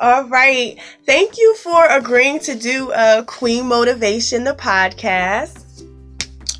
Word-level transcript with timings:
All 0.00 0.28
right. 0.28 0.78
Thank 1.06 1.38
you 1.38 1.56
for 1.56 1.84
agreeing 1.86 2.38
to 2.40 2.54
do 2.54 2.92
a 2.92 3.24
Queen 3.26 3.66
Motivation, 3.66 4.44
the 4.44 4.54
podcast. 4.54 5.64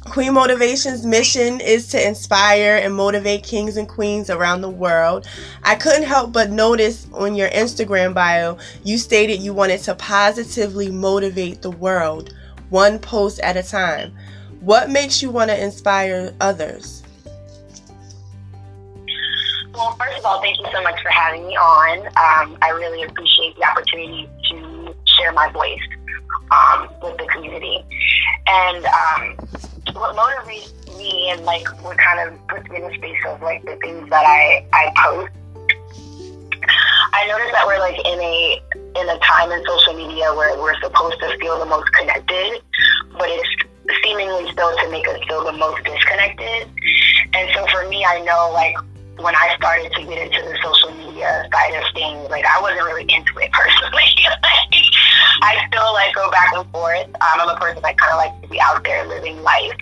Queen 0.07 0.35
Motivation's 0.35 1.07
mission 1.07 1.61
is 1.61 1.87
to 1.89 2.05
inspire 2.05 2.81
and 2.83 2.93
motivate 2.93 3.45
kings 3.45 3.77
and 3.77 3.89
queens 3.89 4.29
around 4.29 4.63
the 4.63 4.69
world. 4.69 5.29
I 5.63 5.77
couldn't 5.77 6.03
help 6.03 6.33
but 6.33 6.51
notice 6.51 7.07
on 7.13 7.37
your 7.37 7.49
Instagram 7.51 8.13
bio, 8.13 8.59
you 8.83 8.99
stated 8.99 9.41
you 9.41 9.55
wanted 9.55 9.83
to 9.83 9.95
positively 9.95 10.91
motivate 10.91 11.63
the 11.63 11.71
world, 11.71 12.35
one 12.71 12.99
post 12.99 13.39
at 13.39 13.57
a 13.57 13.63
time. 13.63 14.17
What 14.59 14.91
makes 14.91 15.23
you 15.23 15.31
want 15.31 15.51
to 15.51 15.63
inspire 15.63 16.35
others? 16.41 17.05
Well, 19.79 19.95
first 19.95 20.19
of 20.19 20.25
all, 20.25 20.41
thank 20.43 20.59
you 20.59 20.67
so 20.73 20.83
much 20.83 21.01
for 21.01 21.09
having 21.11 21.47
me 21.47 21.55
on. 21.55 22.01
Um, 22.09 22.59
I 22.61 22.71
really 22.71 23.05
appreciate 23.05 23.55
the 23.55 23.65
opportunity 23.65 24.29
to 24.51 24.93
share 25.05 25.31
my 25.31 25.49
voice 25.53 25.79
um, 26.51 26.89
with 27.01 27.17
the 27.17 27.27
community. 27.27 27.85
And 28.49 28.85
um, 28.85 29.39
what 29.95 30.17
motivates 30.17 30.75
me 30.99 31.31
and 31.31 31.45
like 31.45 31.65
what 31.85 31.97
kind 31.97 32.29
of 32.29 32.49
puts 32.49 32.69
me 32.71 32.79
in 32.79 32.89
the 32.89 32.95
space 32.95 33.23
of 33.29 33.41
like 33.41 33.65
the 33.67 33.77
things 33.77 34.11
that 34.11 34.27
I, 34.27 34.67
I 34.73 34.91
post. 34.97 35.33
I 37.13 37.29
notice 37.29 37.53
that 37.53 37.65
we're 37.65 37.79
like 37.79 37.99
in 38.05 38.19
a 38.19 38.61
in 38.75 39.09
a 39.09 39.19
time 39.21 39.53
in 39.53 39.65
social 39.65 39.95
media 39.95 40.35
where 40.35 40.59
we're 40.59 40.79
supposed 40.81 41.21
to 41.21 41.39
feel 41.39 41.57
the 41.57 41.67
most 41.67 41.87
connected, 41.93 42.61
but 43.13 43.29
it's 43.29 43.49
seemingly 44.03 44.51
still 44.51 44.77
to 44.77 44.91
make 44.91 45.07
us 45.07 45.21
feel 45.29 45.45
the 45.45 45.53
most 45.53 45.85
disconnected. 45.85 46.67
And 47.33 47.49
so 47.55 47.65
for 47.71 47.89
me, 47.89 48.05
I 48.05 48.21
know 48.25 48.51
like 48.53 48.75
when 49.21 49.35
I 49.35 49.55
started 49.57 49.93
to 49.93 50.03
get 50.05 50.19
into 50.19 50.43
the 50.43 50.59
social 50.63 50.95
media 50.95 51.49
side 51.53 51.75
of 51.75 51.85
things, 51.95 52.31
like 52.31 52.45
I 52.45 52.61
wasn't 52.61 52.85
really 52.85 53.03
into 53.03 53.33
it 53.39 53.51
personally. 53.53 54.11
like, 54.43 54.85
I 55.43 55.67
still 55.69 55.93
like 55.93 56.15
go 56.15 56.31
back 56.31 56.53
and 56.55 56.71
forth. 56.71 57.07
Um, 57.07 57.41
I'm 57.43 57.49
a 57.49 57.59
person 57.59 57.83
that 57.83 57.99
kind 57.99 58.13
of 58.13 58.19
likes 58.19 58.43
to 58.43 58.49
be 58.49 58.61
out 58.61 58.83
there 58.85 59.07
living 59.07 59.43
life, 59.43 59.75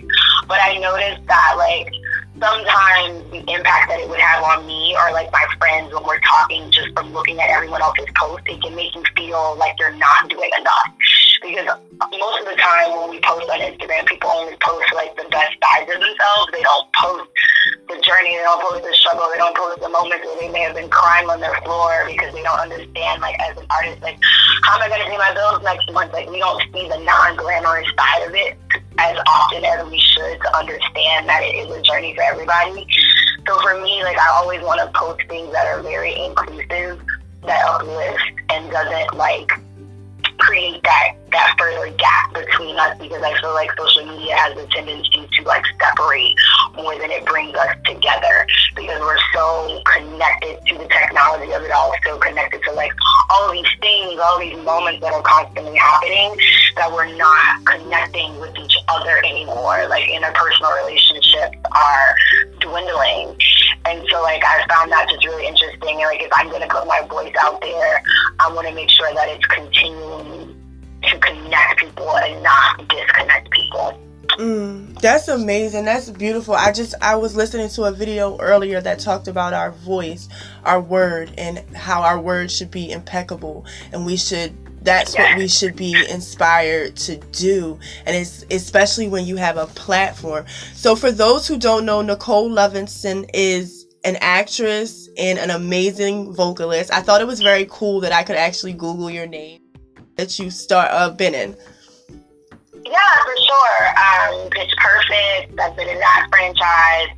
but 0.47 0.59
I 0.61 0.77
noticed 0.77 1.25
that 1.27 1.53
like 1.57 1.91
sometimes 2.39 3.29
the 3.31 3.39
impact 3.49 3.89
that 3.89 3.99
it 3.99 4.09
would 4.09 4.19
have 4.19 4.43
on 4.43 4.65
me 4.65 4.95
or 4.95 5.11
like 5.11 5.31
my 5.31 5.45
friends 5.57 5.93
when 5.93 6.03
we're 6.03 6.19
talking 6.19 6.69
just 6.71 6.89
from 6.93 7.13
looking 7.13 7.39
at 7.39 7.49
everyone 7.49 7.81
else's 7.81 8.05
post, 8.15 8.43
it 8.45 8.61
can 8.61 8.75
make 8.75 8.93
you 8.95 9.03
feel 9.15 9.55
like 9.57 9.75
you're 9.79 9.95
not 9.95 10.29
doing 10.29 10.49
enough. 10.59 10.93
Because 11.41 11.67
most 12.17 12.39
of 12.41 12.45
the 12.45 12.57
time 12.57 12.97
when 12.97 13.09
we 13.09 13.19
post 13.21 13.49
on 13.49 13.59
Instagram, 13.59 14.05
people 14.05 14.29
only 14.29 14.57
post 14.61 14.93
like 14.93 15.15
the 15.15 15.27
best 15.29 15.55
sides 15.61 15.89
of 15.93 15.99
themselves. 15.99 16.49
They 16.51 16.63
don't 16.63 16.87
post 16.93 17.29
the 17.87 17.99
journey, 18.01 18.35
they 18.35 18.43
don't 18.43 18.61
post 18.61 18.83
the 18.83 18.93
struggle, 18.93 19.29
they 19.31 19.37
don't 19.37 19.55
post 19.55 19.81
the 19.81 19.89
moments 19.89 20.25
where 20.25 20.39
they 20.39 20.49
may 20.49 20.61
have 20.61 20.75
been 20.75 20.89
crying 20.89 21.29
on 21.29 21.39
their 21.39 21.55
floor 21.61 22.03
because 22.07 22.33
they 22.33 22.43
don't 22.43 22.59
understand 22.59 23.21
like 23.21 23.35
as 23.39 23.57
an 23.57 23.65
artist, 23.69 24.01
like 24.01 24.17
how 24.63 24.75
am 24.75 24.83
I 24.83 24.89
gonna 24.89 25.05
pay 25.05 25.17
my 25.17 25.33
bills 25.33 25.61
next 25.63 25.91
month? 25.91 26.13
Like 26.13 26.29
we 26.29 26.39
don't 26.39 26.61
see 26.73 26.87
the 26.87 26.99
non 26.99 27.37
glamorous 27.37 27.87
side 27.97 28.27
of 28.27 28.33
it 28.35 28.57
as 28.99 29.17
often 29.27 29.63
as 29.63 29.85
we 29.89 29.99
should 29.99 30.41
to 30.41 30.57
understand 30.57 31.29
that 31.29 31.43
it 31.43 31.55
is 31.55 31.75
a 31.75 31.81
journey 31.81 32.15
for 32.15 32.23
everybody. 32.23 32.87
So 33.47 33.59
for 33.61 33.79
me, 33.81 34.03
like 34.03 34.17
I 34.17 34.27
always 34.41 34.61
want 34.61 34.81
to 34.81 34.91
post 34.97 35.21
things 35.29 35.51
that 35.53 35.67
are 35.67 35.81
very 35.81 36.13
inclusive, 36.15 37.01
that 37.43 37.65
uplift, 37.65 38.23
and 38.49 38.69
doesn't 38.71 39.13
like 39.15 39.51
create 40.39 40.81
that 40.83 41.13
that 41.31 41.55
further 41.57 41.91
gap 41.97 42.33
between 42.33 42.77
us 42.77 42.97
because 42.99 43.21
I 43.21 43.37
feel 43.41 43.53
like 43.53 43.69
social 43.77 44.05
media 44.05 44.35
has 44.35 44.57
a 44.57 44.65
tendency 44.67 45.27
to 45.37 45.43
like 45.43 45.63
separate 45.79 46.33
more 46.75 46.97
than 46.97 47.11
it 47.11 47.25
brings 47.25 47.55
us 47.55 47.75
together 47.85 48.47
because 48.75 48.99
we're 49.01 49.19
so 49.33 49.81
connected 49.93 50.57
to 50.67 50.77
the 50.77 50.87
technology 50.87 51.51
of 51.53 51.63
it 51.63 51.71
all, 51.71 51.93
so 52.05 52.17
connected 52.19 52.61
to 52.63 52.71
like 52.73 52.91
all 53.29 53.51
these 53.51 53.67
things, 53.81 54.19
all 54.19 54.39
these 54.39 54.57
moments 54.63 55.01
that 55.01 55.13
are 55.13 55.21
constantly 55.21 55.75
happening 55.75 56.35
that 56.75 56.91
we're 56.91 57.13
not 57.15 57.65
connecting 57.65 58.39
with 58.39 58.55
each 58.57 58.77
other 58.87 59.17
anymore. 59.25 59.87
Like 59.89 60.07
interpersonal 60.09 60.75
relationships 60.85 61.57
are 61.75 62.15
dwindling. 62.59 63.35
And 63.87 64.05
so 64.09 64.21
like 64.21 64.43
I 64.43 64.65
found 64.67 64.91
that 64.91 65.07
just 65.09 65.25
really 65.25 65.47
interesting. 65.47 65.89
And 65.89 65.99
like 65.99 66.21
if 66.21 66.31
I'm 66.33 66.49
gonna 66.49 66.67
put 66.67 66.85
my 66.87 67.07
voice 67.09 67.33
out 67.39 67.61
there, 67.61 68.03
I 68.39 68.51
wanna 68.51 68.73
make 68.73 68.89
sure 68.89 69.13
that 69.13 69.29
it's 69.29 69.45
continuing 69.45 70.55
to 71.03 71.19
connect 71.19 71.79
people 71.79 72.17
and 72.17 72.43
not 72.43 72.87
disconnect 72.89 73.49
people. 73.51 73.97
Mm, 74.37 74.99
that's 74.99 75.29
amazing. 75.29 75.85
That's 75.85 76.09
beautiful. 76.09 76.53
I 76.53 76.71
just 76.73 76.95
I 77.01 77.15
was 77.15 77.35
listening 77.35 77.69
to 77.69 77.85
a 77.85 77.91
video 77.91 78.37
earlier 78.39 78.81
that 78.81 78.99
talked 78.99 79.27
about 79.27 79.53
our 79.53 79.71
voice, 79.71 80.27
our 80.65 80.81
word, 80.81 81.33
and 81.37 81.59
how 81.75 82.01
our 82.01 82.19
word 82.19 82.51
should 82.51 82.69
be 82.69 82.91
impeccable, 82.91 83.65
and 83.93 84.05
we 84.05 84.17
should. 84.17 84.55
That's 84.83 85.17
what 85.17 85.37
we 85.37 85.49
should 85.49 85.75
be 85.75 86.05
inspired 86.09 86.95
to 86.97 87.17
do, 87.17 87.79
and 88.05 88.15
it's 88.15 88.45
especially 88.51 89.07
when 89.07 89.25
you 89.25 89.35
have 89.35 89.57
a 89.57 89.65
platform. 89.65 90.45
So, 90.73 90.95
for 90.95 91.11
those 91.11 91.47
who 91.47 91.57
don't 91.57 91.85
know, 91.85 92.01
Nicole 92.01 92.49
Lovince 92.49 93.03
is 93.03 93.76
an 94.07 94.15
actress 94.21 95.09
and 95.17 95.37
an 95.37 95.49
amazing 95.49 96.33
vocalist. 96.33 96.93
I 96.93 97.01
thought 97.01 97.19
it 97.19 97.27
was 97.27 97.41
very 97.41 97.67
cool 97.69 97.99
that 97.99 98.13
I 98.13 98.23
could 98.23 98.37
actually 98.37 98.71
Google 98.71 99.09
your 99.09 99.27
name 99.27 99.59
that 100.15 100.39
you 100.39 100.49
start 100.49 100.89
uh, 100.91 101.09
been 101.09 101.35
in. 101.35 101.57
Yeah, 102.85 103.15
for 103.25 103.35
sure. 103.35 103.87
Um, 103.99 104.49
Pitch 104.51 104.71
Perfect. 104.77 105.59
I've 105.59 105.75
been 105.75 105.89
in 105.89 105.99
that 105.99 106.27
franchise. 106.31 107.09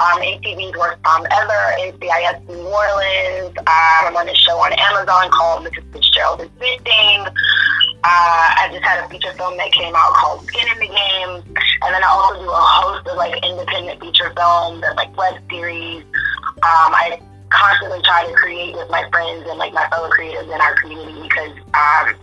Um, 0.00 0.18
ATV's 0.18 0.76
work 0.76 0.98
um, 1.06 1.24
ever, 1.30 1.76
NCIS 1.78 2.48
New 2.48 2.66
Orleans. 2.66 3.56
Um, 3.58 4.02
I'm 4.02 4.16
on 4.16 4.28
a 4.28 4.34
show 4.34 4.58
on 4.58 4.72
Amazon 4.72 5.30
called 5.30 5.64
Mrs. 5.64 5.92
Fitzgerald 5.92 6.40
is 6.40 6.50
Missing. 6.58 7.26
Uh, 8.04 8.50
I 8.58 8.68
just 8.72 8.82
had 8.82 9.04
a 9.04 9.08
feature 9.08 9.32
film 9.34 9.56
that 9.58 9.70
came 9.70 9.94
out 9.94 10.12
called 10.14 10.44
Skin 10.48 10.66
in 10.72 10.78
the 10.80 10.88
Game. 10.88 11.54
And 11.82 11.94
then 11.94 12.02
I 12.02 12.08
also 12.08 12.42
do 12.42 12.50
a 12.50 12.54
host 12.54 13.06
of 13.06 13.16
like 13.16 13.32
independent 13.44 14.00
feature 14.00 14.32
films 14.36 14.82
and 14.84 14.96
like 14.96 15.16
web 15.16 15.34
series. 15.48 16.02
Um, 16.62 16.94
I 16.94 17.20
constantly 17.50 18.00
try 18.02 18.26
to 18.26 18.32
create 18.34 18.74
with 18.74 18.88
my 18.90 19.08
friends 19.10 19.46
and 19.48 19.58
like 19.58 19.72
my 19.72 19.88
fellow 19.90 20.08
creatives 20.10 20.52
in 20.52 20.60
our 20.60 20.74
community 20.80 21.22
because 21.22 21.52
um, 21.74 22.14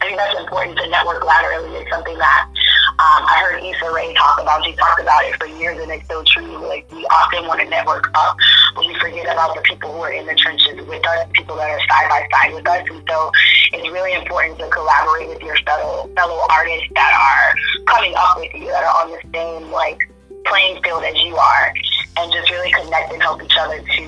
I 0.00 0.04
think 0.04 0.16
that's 0.16 0.38
important 0.38 0.78
to 0.78 0.88
network 0.88 1.24
laterally. 1.24 1.76
It's 1.76 1.90
something 1.90 2.18
that 2.18 2.48
um, 2.96 3.28
I 3.28 3.44
heard 3.44 3.62
Issa 3.62 3.92
Rae 3.92 4.14
talk 4.14 4.40
about. 4.40 4.64
She 4.64 4.72
talked 4.72 5.00
about 5.00 5.24
it 5.24 5.36
for 5.36 5.46
years, 5.46 5.78
and 5.80 5.92
it's 5.92 6.08
so 6.08 6.22
true. 6.26 6.66
Like 6.66 6.90
we 6.90 7.04
often 7.06 7.46
want 7.46 7.60
to 7.60 7.68
network 7.68 8.10
up, 8.14 8.36
but 8.74 8.86
we 8.86 8.94
forget 8.98 9.26
about 9.26 9.54
the 9.54 9.62
people 9.62 9.92
who 9.92 10.00
are 10.00 10.12
in 10.12 10.26
the 10.26 10.34
trenches 10.34 10.80
with 10.86 11.06
us, 11.06 11.28
people 11.32 11.56
that 11.56 11.68
are 11.68 11.80
side 11.80 12.08
by 12.08 12.28
side 12.32 12.54
with 12.54 12.66
us. 12.66 12.84
And 12.88 13.02
so 13.08 13.30
it's 13.72 13.88
really 13.90 14.14
important 14.14 14.58
to 14.58 14.68
collaborate 14.68 15.28
with 15.28 15.42
your 15.42 15.56
fellow 15.64 16.08
fellow 16.16 16.40
artists 16.50 16.88
that 16.94 17.12
are 17.12 17.84
coming 17.92 18.14
up 18.16 18.38
with 18.38 18.54
you, 18.54 18.66
that 18.68 18.84
are 18.84 19.04
on 19.04 19.12
the 19.12 19.20
same 19.32 19.70
like 19.70 20.00
playing 20.48 20.82
field 20.82 21.04
as 21.04 21.14
you 21.22 21.36
are, 21.36 21.74
and 22.18 22.32
just 22.32 22.50
really 22.50 22.70
connect 22.72 23.12
and 23.12 23.22
help 23.22 23.42
each 23.42 23.56
other 23.58 23.80
to 23.80 24.02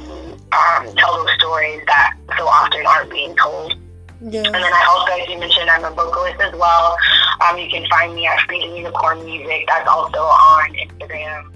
um, 0.53 0.95
tell 0.97 1.17
those 1.17 1.35
stories 1.39 1.83
that 1.87 2.17
so 2.37 2.47
often 2.47 2.87
aren't 2.87 3.11
being 3.11 3.37
told. 3.37 3.75
Yeah. 4.21 4.43
And 4.43 4.55
then 4.55 4.73
I 4.73 4.87
also, 4.91 5.23
as 5.23 5.29
you 5.29 5.39
mentioned, 5.39 5.71
I'm 5.71 5.85
a 5.85 5.91
vocalist 5.91 6.41
as 6.41 6.53
well. 6.55 6.97
Um, 7.41 7.57
you 7.59 7.69
can 7.69 7.87
find 7.89 8.15
me 8.15 8.27
at 8.27 8.41
Freedom 8.47 8.75
Unicorn 8.75 9.25
Music. 9.25 9.65
That's 9.69 9.89
also 9.89 10.19
on 10.19 10.75
Instagram. 10.75 11.53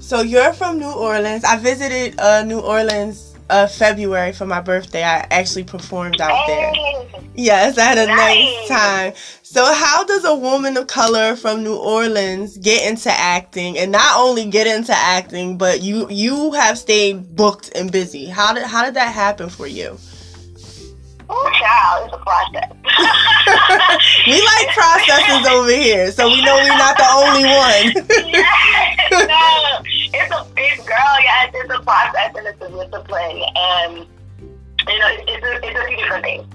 So 0.00 0.22
you're 0.22 0.52
from 0.52 0.78
New 0.78 0.92
Orleans. 0.92 1.44
I 1.44 1.56
visited 1.58 2.18
uh, 2.18 2.42
New 2.42 2.60
Orleans 2.60 3.35
uh, 3.50 3.66
February 3.66 4.32
for 4.32 4.46
my 4.46 4.60
birthday. 4.60 5.02
I 5.02 5.26
actually 5.30 5.64
performed 5.64 6.20
out 6.20 6.46
there. 6.46 6.72
Yes, 7.34 7.78
I 7.78 7.84
had 7.84 7.98
a 7.98 8.06
nice. 8.06 8.68
nice 8.68 8.68
time. 8.68 9.12
So, 9.42 9.64
how 9.72 10.04
does 10.04 10.24
a 10.24 10.34
woman 10.34 10.76
of 10.76 10.86
color 10.86 11.36
from 11.36 11.62
New 11.62 11.76
Orleans 11.76 12.58
get 12.58 12.88
into 12.88 13.10
acting, 13.10 13.78
and 13.78 13.92
not 13.92 14.18
only 14.18 14.46
get 14.46 14.66
into 14.66 14.92
acting, 14.92 15.58
but 15.58 15.82
you 15.82 16.08
you 16.10 16.52
have 16.52 16.78
stayed 16.78 17.36
booked 17.36 17.70
and 17.74 17.90
busy? 17.90 18.26
How 18.26 18.52
did 18.54 18.64
how 18.64 18.84
did 18.84 18.94
that 18.94 19.14
happen 19.14 19.48
for 19.48 19.66
you? 19.66 19.98
Oh, 21.28 21.50
child, 21.58 22.06
it's 22.06 22.14
a 22.14 22.18
process. 22.22 22.70
we 24.26 24.38
like 24.46 24.68
processes 24.74 25.46
over 25.48 25.70
here, 25.72 26.12
so 26.12 26.28
we 26.28 26.40
know 26.44 26.54
we're 26.54 26.68
not 26.78 26.96
the 26.96 27.08
only 27.18 27.44
one. 27.44 28.06
process 31.86 32.34
and 32.36 32.46
it's 32.46 32.60
a 32.60 32.68
discipline, 32.68 33.42
and 33.54 34.06
you 34.88 34.98
know, 34.98 35.08
it's, 35.08 35.24
it's, 35.26 35.46
a, 35.46 35.66
it's 35.66 35.78
a 35.78 35.86
few 35.86 35.96
different 35.96 36.24
things. 36.24 36.46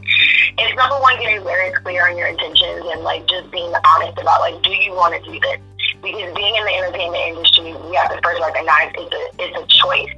It's 0.58 0.76
number 0.76 1.00
one, 1.00 1.20
getting 1.20 1.44
very 1.44 1.72
clear 1.72 2.08
on 2.08 2.18
your 2.18 2.28
intentions 2.28 2.84
and 2.92 3.02
like 3.02 3.28
just 3.28 3.50
being 3.52 3.74
honest 3.86 4.20
about 4.20 4.42
like, 4.42 4.62
do 4.62 4.72
you 4.72 4.94
want 4.94 5.16
to 5.16 5.32
do 5.32 5.40
this? 5.40 5.60
Because 6.02 6.34
being 6.36 6.56
in 6.56 6.64
the 6.64 6.74
entertainment 6.76 7.24
industry, 7.24 7.74
we 7.74 7.96
have 7.96 8.10
to 8.10 8.20
first 8.24 8.42
recognize 8.42 8.92
it's 8.96 9.14
a 9.14 9.44
it's 9.44 9.58
a 9.58 9.66
choice 9.82 10.10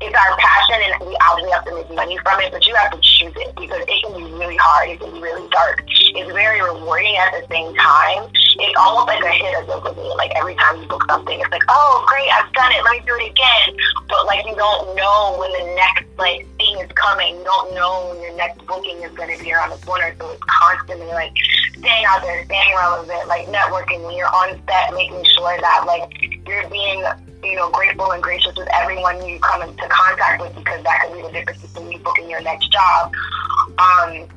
it's 0.00 0.14
our 0.14 0.36
passion 0.36 0.78
and 0.82 1.08
we 1.08 1.16
obviously 1.30 1.52
have 1.52 1.64
to 1.64 1.74
make 1.74 1.90
money 1.94 2.18
from 2.22 2.40
it, 2.40 2.52
but 2.52 2.66
you 2.66 2.74
have 2.74 2.90
to 2.92 3.00
choose 3.00 3.32
it 3.36 3.54
because 3.56 3.82
it 3.86 3.98
can 4.02 4.16
be 4.16 4.32
really 4.32 4.56
hard. 4.56 4.90
It 4.90 5.00
can 5.00 5.12
be 5.12 5.20
really 5.20 5.48
dark. 5.50 5.82
It's 5.86 6.30
very 6.32 6.60
rewarding 6.62 7.16
at 7.16 7.32
the 7.32 7.46
same 7.50 7.74
time. 7.74 8.30
It's 8.34 8.76
almost 8.78 9.08
like 9.08 9.22
a 9.24 9.30
hit 9.30 9.54
of 9.58 9.66
dopamine. 9.66 10.16
Like 10.16 10.32
every 10.36 10.54
time 10.54 10.80
you 10.82 10.86
book 10.86 11.04
something, 11.08 11.38
it's 11.38 11.50
like, 11.50 11.64
oh, 11.68 12.04
great, 12.06 12.30
I've 12.30 12.52
done 12.52 12.72
it. 12.72 12.82
Let 12.84 12.92
me 12.92 13.02
do 13.06 13.14
it 13.18 13.30
again. 13.30 13.76
But 14.08 14.26
like 14.26 14.44
you 14.46 14.54
don't 14.54 14.94
know 14.94 15.36
when 15.38 15.50
the 15.52 15.74
next 15.74 16.04
like 16.18 16.46
thing 16.58 16.78
is 16.78 16.90
coming. 16.92 17.42
Don't 17.44 17.74
know 17.74 18.10
when 18.10 18.22
your 18.22 18.36
next 18.36 18.64
booking 18.66 19.02
is 19.02 19.12
going 19.12 19.36
to 19.36 19.42
be 19.42 19.52
around 19.52 19.70
the 19.70 19.84
corner. 19.84 20.14
So 20.18 20.30
it's 20.30 20.42
constantly 20.46 21.06
like 21.06 21.32
staying 21.76 22.04
out 22.06 22.22
there, 22.22 22.44
staying 22.44 22.74
relevant, 22.74 23.28
like 23.28 23.46
networking 23.46 24.04
when 24.04 24.16
you're 24.16 24.28
on 24.28 24.60
set, 24.68 24.94
making 24.94 25.24
sure 25.24 25.60
that 25.60 25.84
like 25.86 26.12
you're 26.46 26.68
being 26.68 27.04
you 27.44 27.56
know, 27.56 27.70
grateful 27.70 28.10
and 28.12 28.22
gracious 28.22 28.56
with 28.56 28.68
everyone 28.72 29.24
you 29.26 29.38
come 29.40 29.62
into 29.62 29.86
contact 29.88 30.40
with 30.40 30.54
because 30.54 30.82
that 30.82 31.02
could 31.02 31.16
be 31.16 31.22
the 31.22 31.32
difference 31.32 31.60
between 31.60 31.92
you 31.92 31.98
booking 31.98 32.30
your 32.30 32.40
next 32.40 32.72
job. 32.72 33.12
Um, 33.78 34.28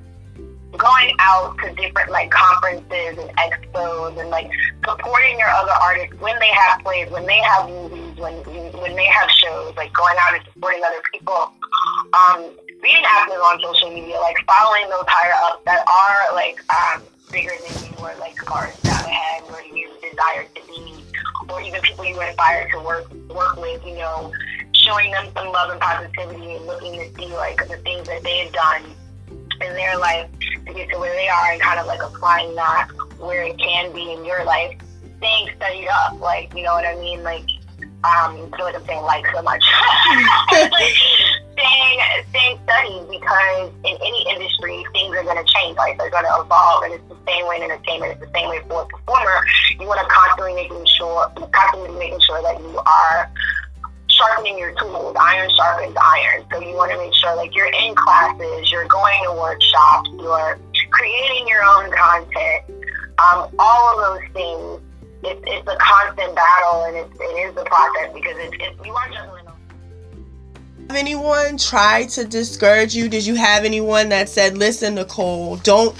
going 0.77 1.15
out 1.19 1.57
to 1.59 1.73
different 1.75 2.11
like 2.11 2.29
conferences 2.29 3.17
and 3.17 3.29
expos 3.37 4.19
and 4.19 4.29
like 4.29 4.49
supporting 4.85 5.39
your 5.39 5.49
other 5.49 5.71
artists 5.71 6.19
when 6.19 6.37
they 6.39 6.49
have 6.49 6.81
plays, 6.81 7.09
when 7.09 7.25
they 7.25 7.39
have 7.39 7.69
movies, 7.69 8.06
when 8.17 8.33
when 8.81 8.95
they 8.95 9.05
have 9.05 9.29
shows, 9.31 9.75
like 9.75 9.93
going 9.93 10.15
out 10.19 10.33
and 10.35 10.43
supporting 10.53 10.83
other 10.83 11.01
people. 11.11 11.51
Um, 12.13 12.51
being 12.81 13.03
active 13.05 13.39
on 13.41 13.59
social 13.61 13.89
media, 13.89 14.19
like 14.19 14.37
following 14.45 14.89
those 14.89 15.05
higher 15.07 15.33
ups 15.45 15.63
that 15.65 15.83
are 15.87 16.35
like 16.35 16.59
um, 16.71 17.03
bigger 17.31 17.51
than 17.67 17.89
you 17.89 17.95
or 17.99 18.13
like 18.19 18.37
are 18.51 18.71
ahead 18.85 19.43
where 19.49 19.65
you 19.65 19.89
desire 20.01 20.45
to 20.55 20.61
be 20.67 21.03
or 21.49 21.61
even 21.61 21.81
people 21.81 22.05
you 22.05 22.19
aspire 22.21 22.69
to 22.71 22.79
work 22.79 23.11
work 23.29 23.55
with, 23.57 23.83
you 23.85 23.95
know, 23.95 24.31
showing 24.73 25.11
them 25.11 25.27
some 25.35 25.47
love 25.51 25.71
and 25.71 25.79
positivity 25.79 26.55
and 26.55 26.65
looking 26.65 26.93
to 26.93 27.15
see 27.15 27.33
like 27.33 27.57
the 27.67 27.77
things 27.77 28.07
that 28.07 28.23
they've 28.23 28.51
done 28.51 28.83
in 29.61 29.73
their 29.73 29.97
life 29.97 30.29
to 30.65 30.73
get 30.73 30.89
to 30.89 30.99
where 30.99 31.13
they 31.15 31.27
are 31.27 31.51
and 31.51 31.61
kind 31.61 31.79
of 31.79 31.87
like 31.87 32.01
applying 32.03 32.53
that 32.55 32.89
where 33.17 33.43
it 33.43 33.57
can 33.57 33.91
be 33.93 34.11
in 34.11 34.23
your 34.25 34.43
life. 34.45 34.77
Staying 35.17 35.49
studied 35.55 35.87
up, 35.87 36.19
like 36.19 36.53
you 36.53 36.63
know 36.63 36.73
what 36.73 36.85
I 36.85 36.95
mean, 36.95 37.23
like 37.23 37.43
um, 38.07 38.49
like 38.51 38.75
I'm 38.75 38.85
saying 38.85 39.03
like 39.03 39.25
so 39.33 39.41
much. 39.41 39.63
staying, 41.57 41.99
staying 42.29 42.59
studied 42.63 43.05
because 43.09 43.71
in 43.83 43.97
any 43.99 44.25
industry, 44.29 44.85
things 44.93 45.15
are 45.15 45.23
going 45.23 45.37
to 45.37 45.53
change. 45.53 45.77
Like 45.77 45.97
they're 45.97 46.09
going 46.09 46.25
to 46.25 46.41
evolve, 46.41 46.83
and 46.83 46.93
it's 46.93 47.07
the 47.09 47.17
same 47.27 47.47
way 47.47 47.57
in 47.57 47.63
entertainment. 47.63 48.13
It's 48.13 48.21
the 48.21 48.31
same 48.33 48.49
way 48.49 48.61
for 48.67 48.83
a 48.83 48.85
performer. 48.85 49.43
You 49.79 49.87
want 49.87 49.99
to 49.99 50.07
constantly 50.07 50.55
making 50.55 50.85
sure, 50.97 51.31
constantly 51.51 51.97
making 51.97 52.21
sure 52.21 52.41
that 52.41 52.59
you 52.59 52.77
are 52.77 53.31
sharpening 54.07 54.57
your 54.57 54.73
tools. 54.75 55.15
Iron 55.19 55.49
sharpens 55.55 55.95
iron. 55.99 56.45
So 56.51 56.59
you 56.61 56.75
want 56.75 56.91
to 56.91 56.97
make 56.97 57.13
sure 57.13 57.35
like 57.35 57.55
you're 57.55 57.71
in 57.81 57.95
classes, 57.95 58.71
you're 58.71 58.87
going 58.87 59.19
to 59.25 59.33
workshops, 59.33 60.09
you're 60.19 60.59
creating 60.91 61.47
your 61.47 61.63
own 61.63 61.91
content. 61.91 62.63
Um, 63.17 63.49
all 63.57 63.99
of 63.99 64.21
those 64.21 64.29
things 64.33 64.86
it's, 65.23 65.41
it's 65.45 65.67
a 65.67 65.77
constant 65.77 66.35
battle 66.35 66.85
and 66.85 66.97
it's, 66.97 67.19
it 67.19 67.23
is 67.23 67.55
the 67.55 67.63
process 67.65 68.13
because 68.13 68.35
it's, 68.37 68.55
it's 68.59 68.85
you 68.85 68.93
are 68.93 69.09
juggling. 69.09 69.45
Have 70.89 70.95
anyone 70.95 71.57
tried 71.57 72.07
to 72.09 72.23
discourage 72.23 72.95
you? 72.95 73.09
Did 73.09 73.25
you 73.25 73.35
have 73.35 73.65
anyone 73.65 74.07
that 74.09 74.29
said, 74.29 74.57
"Listen, 74.57 74.95
Nicole, 74.95 75.57
don't 75.57 75.93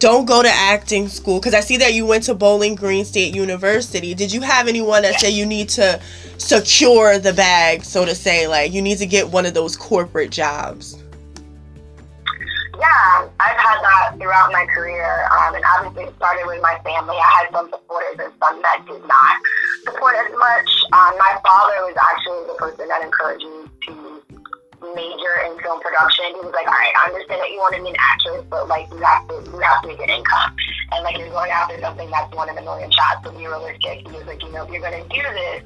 don't 0.00 0.24
go 0.24 0.42
to 0.42 0.48
acting 0.48 1.06
school"? 1.06 1.38
Because 1.38 1.54
I 1.54 1.60
see 1.60 1.76
that 1.76 1.94
you 1.94 2.06
went 2.06 2.24
to 2.24 2.34
Bowling 2.34 2.74
Green 2.74 3.04
State 3.04 3.36
University. 3.36 4.14
Did 4.14 4.32
you 4.32 4.40
have 4.40 4.66
anyone 4.66 5.02
that 5.02 5.20
said 5.20 5.28
you 5.28 5.46
need 5.46 5.68
to 5.70 6.00
secure 6.38 7.20
the 7.20 7.32
bag, 7.32 7.84
so 7.84 8.04
to 8.04 8.16
say, 8.16 8.48
like 8.48 8.72
you 8.72 8.82
need 8.82 8.98
to 8.98 9.06
get 9.06 9.28
one 9.28 9.46
of 9.46 9.54
those 9.54 9.76
corporate 9.76 10.30
jobs? 10.30 11.01
Yeah, 12.82 13.30
I've 13.38 13.60
had 13.62 13.78
that 13.78 14.18
throughout 14.18 14.50
my 14.50 14.66
career, 14.66 15.06
um, 15.30 15.54
and 15.54 15.64
obviously 15.64 16.10
it 16.10 16.16
started 16.16 16.46
with 16.50 16.60
my 16.60 16.74
family. 16.82 17.14
I 17.14 17.30
had 17.38 17.54
some 17.54 17.70
supporters 17.70 18.18
and 18.18 18.32
some 18.42 18.58
that 18.62 18.82
did 18.90 19.06
not 19.06 19.34
support 19.86 20.18
as 20.18 20.34
much. 20.34 20.70
Um, 20.90 21.14
my 21.14 21.38
father 21.46 21.78
was 21.86 21.94
actually 21.94 22.42
the 22.50 22.58
person 22.58 22.88
that 22.88 23.02
encouraged 23.02 23.44
me 23.46 23.61
major 24.94 25.34
in 25.46 25.58
film 25.60 25.80
production. 25.80 26.32
He 26.36 26.40
was 26.40 26.54
like, 26.54 26.66
"All 26.66 26.76
right, 26.76 26.94
I 26.96 27.12
understand 27.12 27.40
that 27.40 27.50
you 27.50 27.58
want 27.58 27.74
to 27.76 27.82
be 27.82 27.90
an 27.90 27.96
actress, 27.98 28.44
but 28.48 28.68
like 28.68 28.90
you 28.90 28.98
have 28.98 29.26
to, 29.28 29.34
you 29.44 29.58
have 29.60 29.82
to 29.82 29.88
make 29.88 30.00
an 30.00 30.10
income, 30.10 30.50
and 30.92 31.04
like 31.04 31.18
you're 31.18 31.30
going 31.30 31.50
after 31.50 31.80
something 31.80 32.10
that's 32.10 32.34
one 32.34 32.48
in 32.48 32.58
a 32.58 32.62
million 32.62 32.90
shots. 32.90 33.24
So 33.24 33.32
be 33.32 33.46
realistic." 33.46 34.06
He 34.06 34.12
was 34.12 34.26
like, 34.26 34.42
"You 34.42 34.52
know, 34.52 34.64
if 34.64 34.70
you're 34.70 34.84
going 34.84 34.96
to 34.96 35.08
do 35.08 35.22
this." 35.22 35.62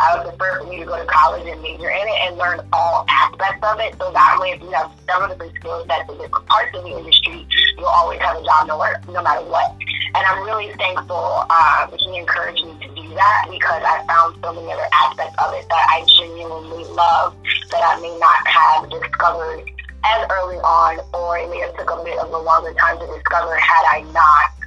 I 0.00 0.16
would 0.16 0.28
prefer 0.28 0.64
for 0.64 0.72
you 0.72 0.80
to 0.80 0.86
go 0.86 0.96
to 0.96 1.04
college 1.04 1.46
and 1.46 1.60
major 1.60 1.90
in 1.90 2.08
it 2.08 2.18
and 2.24 2.38
learn 2.38 2.60
all 2.72 3.04
aspects 3.08 3.60
of 3.60 3.78
it. 3.80 3.94
So 4.00 4.10
that 4.10 4.38
way, 4.40 4.56
if 4.56 4.62
you 4.62 4.70
have 4.70 4.90
several 5.04 5.28
different 5.28 5.54
skill 5.56 5.84
sets 5.84 6.08
in 6.08 6.16
different 6.16 6.46
parts 6.46 6.74
of 6.74 6.84
the 6.84 6.96
industry, 6.96 7.46
you'll 7.76 7.84
always 7.84 8.18
have 8.20 8.36
a 8.36 8.42
job 8.42 8.66
no, 8.66 8.80
no 9.12 9.22
matter 9.22 9.44
what. 9.44 9.76
And 10.14 10.26
I'm 10.26 10.42
really 10.44 10.72
thankful 10.74 11.44
um, 11.50 11.92
he 11.98 12.16
encouraged 12.16 12.64
me 12.64 12.74
to 12.80 12.88
that 13.14 13.46
because 13.50 13.82
I 13.84 14.04
found 14.06 14.36
so 14.42 14.52
many 14.52 14.72
other 14.72 14.88
aspects 15.04 15.36
of 15.38 15.54
it 15.54 15.68
that 15.68 15.86
I 15.90 16.04
genuinely 16.18 16.84
love 16.84 17.36
that 17.70 17.82
I 17.82 18.00
may 18.00 18.16
not 18.18 18.46
have 18.46 18.90
discovered 18.90 19.70
as 20.04 20.26
early 20.30 20.56
on, 20.58 21.00
or 21.12 21.38
it 21.38 21.50
may 21.50 21.60
have 21.60 21.76
took 21.76 21.90
a 21.90 22.02
bit 22.04 22.18
of 22.18 22.32
a 22.32 22.38
longer 22.38 22.72
time 22.74 22.98
to 22.98 23.06
discover 23.06 23.54
had 23.56 23.84
I 23.92 24.00
not 24.12 24.60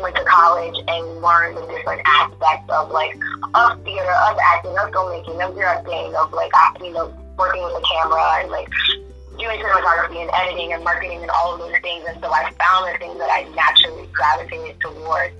went 0.00 0.16
to 0.16 0.24
college 0.24 0.76
and 0.88 1.22
learned 1.22 1.56
the 1.56 1.66
different 1.66 2.02
aspects 2.04 2.70
of 2.70 2.90
like 2.90 3.14
of 3.54 3.82
theater, 3.84 4.14
of 4.30 4.38
acting, 4.38 4.76
of 4.78 4.90
filmmaking, 4.90 5.38
of 5.42 5.54
directing, 5.54 6.14
of 6.16 6.32
like 6.32 6.50
you 6.80 6.92
know 6.92 7.12
working 7.38 7.62
with 7.62 7.74
the 7.74 7.86
camera 7.90 8.40
and 8.40 8.50
like 8.50 8.68
doing 9.38 9.58
cinematography 9.58 10.22
and 10.22 10.30
editing 10.34 10.72
and 10.72 10.84
marketing 10.84 11.20
and 11.22 11.30
all 11.30 11.54
of 11.54 11.58
those 11.60 11.78
things. 11.82 12.04
And 12.08 12.20
so 12.22 12.30
I 12.30 12.50
found 12.52 12.94
the 12.94 12.98
things 12.98 13.18
that 13.18 13.30
I 13.30 13.42
naturally 13.54 14.08
gravitated 14.12 14.80
towards. 14.80 15.34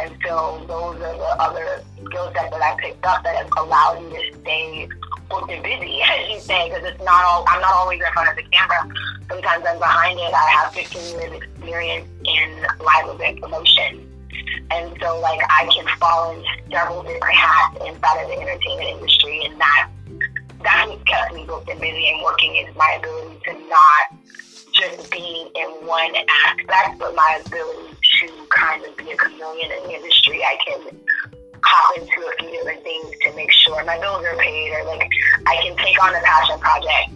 And 0.00 0.16
so 0.26 0.64
those 0.66 0.96
are 0.96 1.16
the 1.18 1.42
other 1.42 1.84
skill 2.06 2.32
sets 2.32 2.50
that 2.50 2.62
I 2.62 2.74
picked 2.80 3.04
up 3.04 3.22
that 3.22 3.36
have 3.36 3.50
allowed 3.58 4.02
me 4.02 4.16
to 4.16 4.40
stay 4.40 4.88
booked 5.28 5.48
busy, 5.48 6.00
as 6.08 6.30
you 6.30 6.40
say, 6.40 6.70
because 6.70 6.84
it's 6.84 7.04
not 7.04 7.22
all, 7.24 7.44
I'm 7.48 7.60
not 7.60 7.72
always 7.74 8.00
in 8.00 8.10
front 8.12 8.30
of 8.30 8.36
the 8.36 8.42
camera. 8.50 8.88
Sometimes 9.28 9.64
I'm 9.68 9.78
behind 9.78 10.18
it. 10.18 10.32
I 10.32 10.50
have 10.56 10.72
15 10.72 11.20
years 11.20 11.32
experience 11.42 12.08
in 12.24 12.66
live 12.80 13.14
event 13.14 13.42
promotion. 13.42 14.06
And 14.70 14.96
so, 15.02 15.20
like, 15.20 15.40
I 15.50 15.68
can 15.70 15.86
fall 15.98 16.32
in 16.32 16.44
several 16.70 17.02
different 17.02 17.36
hats 17.36 17.76
inside 17.84 18.22
of 18.22 18.28
the 18.28 18.40
entertainment 18.40 18.88
industry, 18.88 19.44
and 19.44 19.60
that 19.60 19.90
that's 20.62 20.88
what 20.88 21.06
kept 21.06 21.34
me 21.34 21.44
booked 21.44 21.66
busy 21.66 22.08
and 22.08 22.22
working 22.22 22.56
is 22.56 22.74
my 22.76 22.96
ability 22.98 23.40
to 23.44 23.52
not 23.68 24.20
just 24.72 25.10
be 25.10 25.50
in 25.54 25.86
one 25.86 26.14
aspect, 26.46 26.98
but 26.98 27.14
my 27.14 27.40
ability 27.44 27.89
to 28.18 28.46
kind 28.50 28.84
of 28.84 28.96
be 28.96 29.10
a 29.10 29.16
chameleon 29.16 29.70
in 29.70 29.82
the 29.84 29.94
industry. 29.94 30.42
I 30.42 30.56
can 30.66 31.00
hop 31.62 31.98
into 31.98 32.26
a 32.26 32.32
few 32.38 32.50
different 32.50 32.82
things 32.82 33.14
to 33.22 33.36
make 33.36 33.52
sure 33.52 33.84
my 33.84 33.98
bills 33.98 34.24
are 34.24 34.36
paid, 34.36 34.72
or 34.72 34.84
like 34.84 35.08
I 35.46 35.56
can 35.62 35.76
take 35.76 36.02
on 36.02 36.14
a 36.14 36.20
passion 36.20 36.58
project 36.58 37.10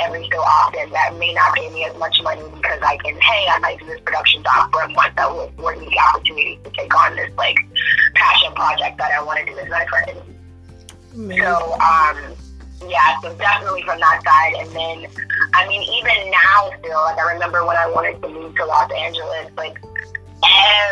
every 0.00 0.28
so 0.32 0.38
often 0.40 0.90
that 0.90 1.14
may 1.18 1.32
not 1.32 1.54
pay 1.54 1.70
me 1.70 1.84
as 1.84 1.96
much 1.96 2.20
money 2.22 2.42
because 2.54 2.80
I 2.82 2.96
can, 2.96 3.14
hey, 3.20 3.46
I 3.48 3.58
might 3.60 3.78
do 3.78 3.86
this 3.86 4.00
production 4.00 4.42
job 4.42 4.72
for 4.72 4.82
a 4.82 4.88
month 4.88 5.14
that 5.16 5.30
will 5.30 5.42
afford 5.42 5.78
me 5.78 5.86
the 5.86 5.98
opportunity 5.98 6.58
to 6.64 6.70
take 6.70 6.94
on 6.94 7.14
this 7.16 7.30
like 7.36 7.56
passion 8.14 8.52
project 8.54 8.98
that 8.98 9.12
I 9.12 9.22
want 9.22 9.38
to 9.40 9.46
do 9.46 9.54
with 9.54 9.68
my 9.68 9.86
friends. 9.86 10.20
So, 11.14 11.78
um, 11.78 12.34
yeah, 12.88 13.20
so 13.22 13.32
definitely 13.36 13.82
from 13.82 14.00
that 14.00 14.20
side. 14.24 14.54
And 14.58 14.70
then, 14.74 15.24
I 15.54 15.68
mean, 15.68 15.82
even 15.82 16.30
now 16.30 16.70
still, 16.80 17.00
like 17.02 17.18
I 17.18 17.32
remember 17.32 17.64
when 17.64 17.76
I 17.76 17.86
wanted 17.88 18.20
to 18.20 18.28
move 18.28 18.56
to 18.56 18.66
Los 18.66 18.90
Angeles, 18.90 19.50
like 19.56 19.78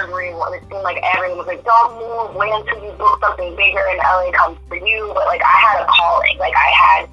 everyone, 0.01 0.55
it 0.55 0.63
seemed 0.71 0.83
like 0.83 1.03
everyone 1.15 1.39
was 1.39 1.47
like, 1.47 1.65
don't 1.65 1.95
move, 1.99 2.35
wait 2.37 2.53
until 2.53 2.85
you 2.85 2.93
book 2.93 3.19
something 3.21 3.55
bigger 3.57 3.83
and 3.91 3.99
LA 3.99 4.31
comes 4.33 4.59
for 4.69 4.77
you. 4.77 5.11
But 5.15 5.27
like 5.27 5.43
I 5.43 5.57
had 5.61 5.83
a 5.83 5.87
calling, 5.87 6.39
like 6.39 6.55
I 6.57 6.71
had 6.75 7.09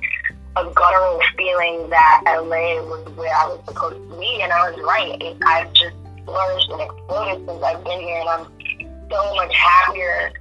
a 0.58 0.70
guttural 0.72 1.20
feeling 1.38 1.90
that 1.90 2.22
LA 2.26 2.82
was 2.84 3.08
where 3.16 3.34
I 3.34 3.48
was 3.48 3.60
supposed 3.68 3.96
to 3.96 4.20
be, 4.20 4.42
and 4.42 4.52
I 4.52 4.70
was 4.70 4.80
right. 4.82 5.38
I've 5.46 5.72
just 5.74 5.96
flourished 6.26 6.70
and 6.70 6.82
exploded 6.82 7.48
since 7.48 7.64
I've 7.64 7.84
been 7.84 8.00
here, 8.02 8.20
and 8.20 8.30
I'm 8.30 8.46
so 9.10 9.36
much 9.36 9.54
happier 9.56 10.32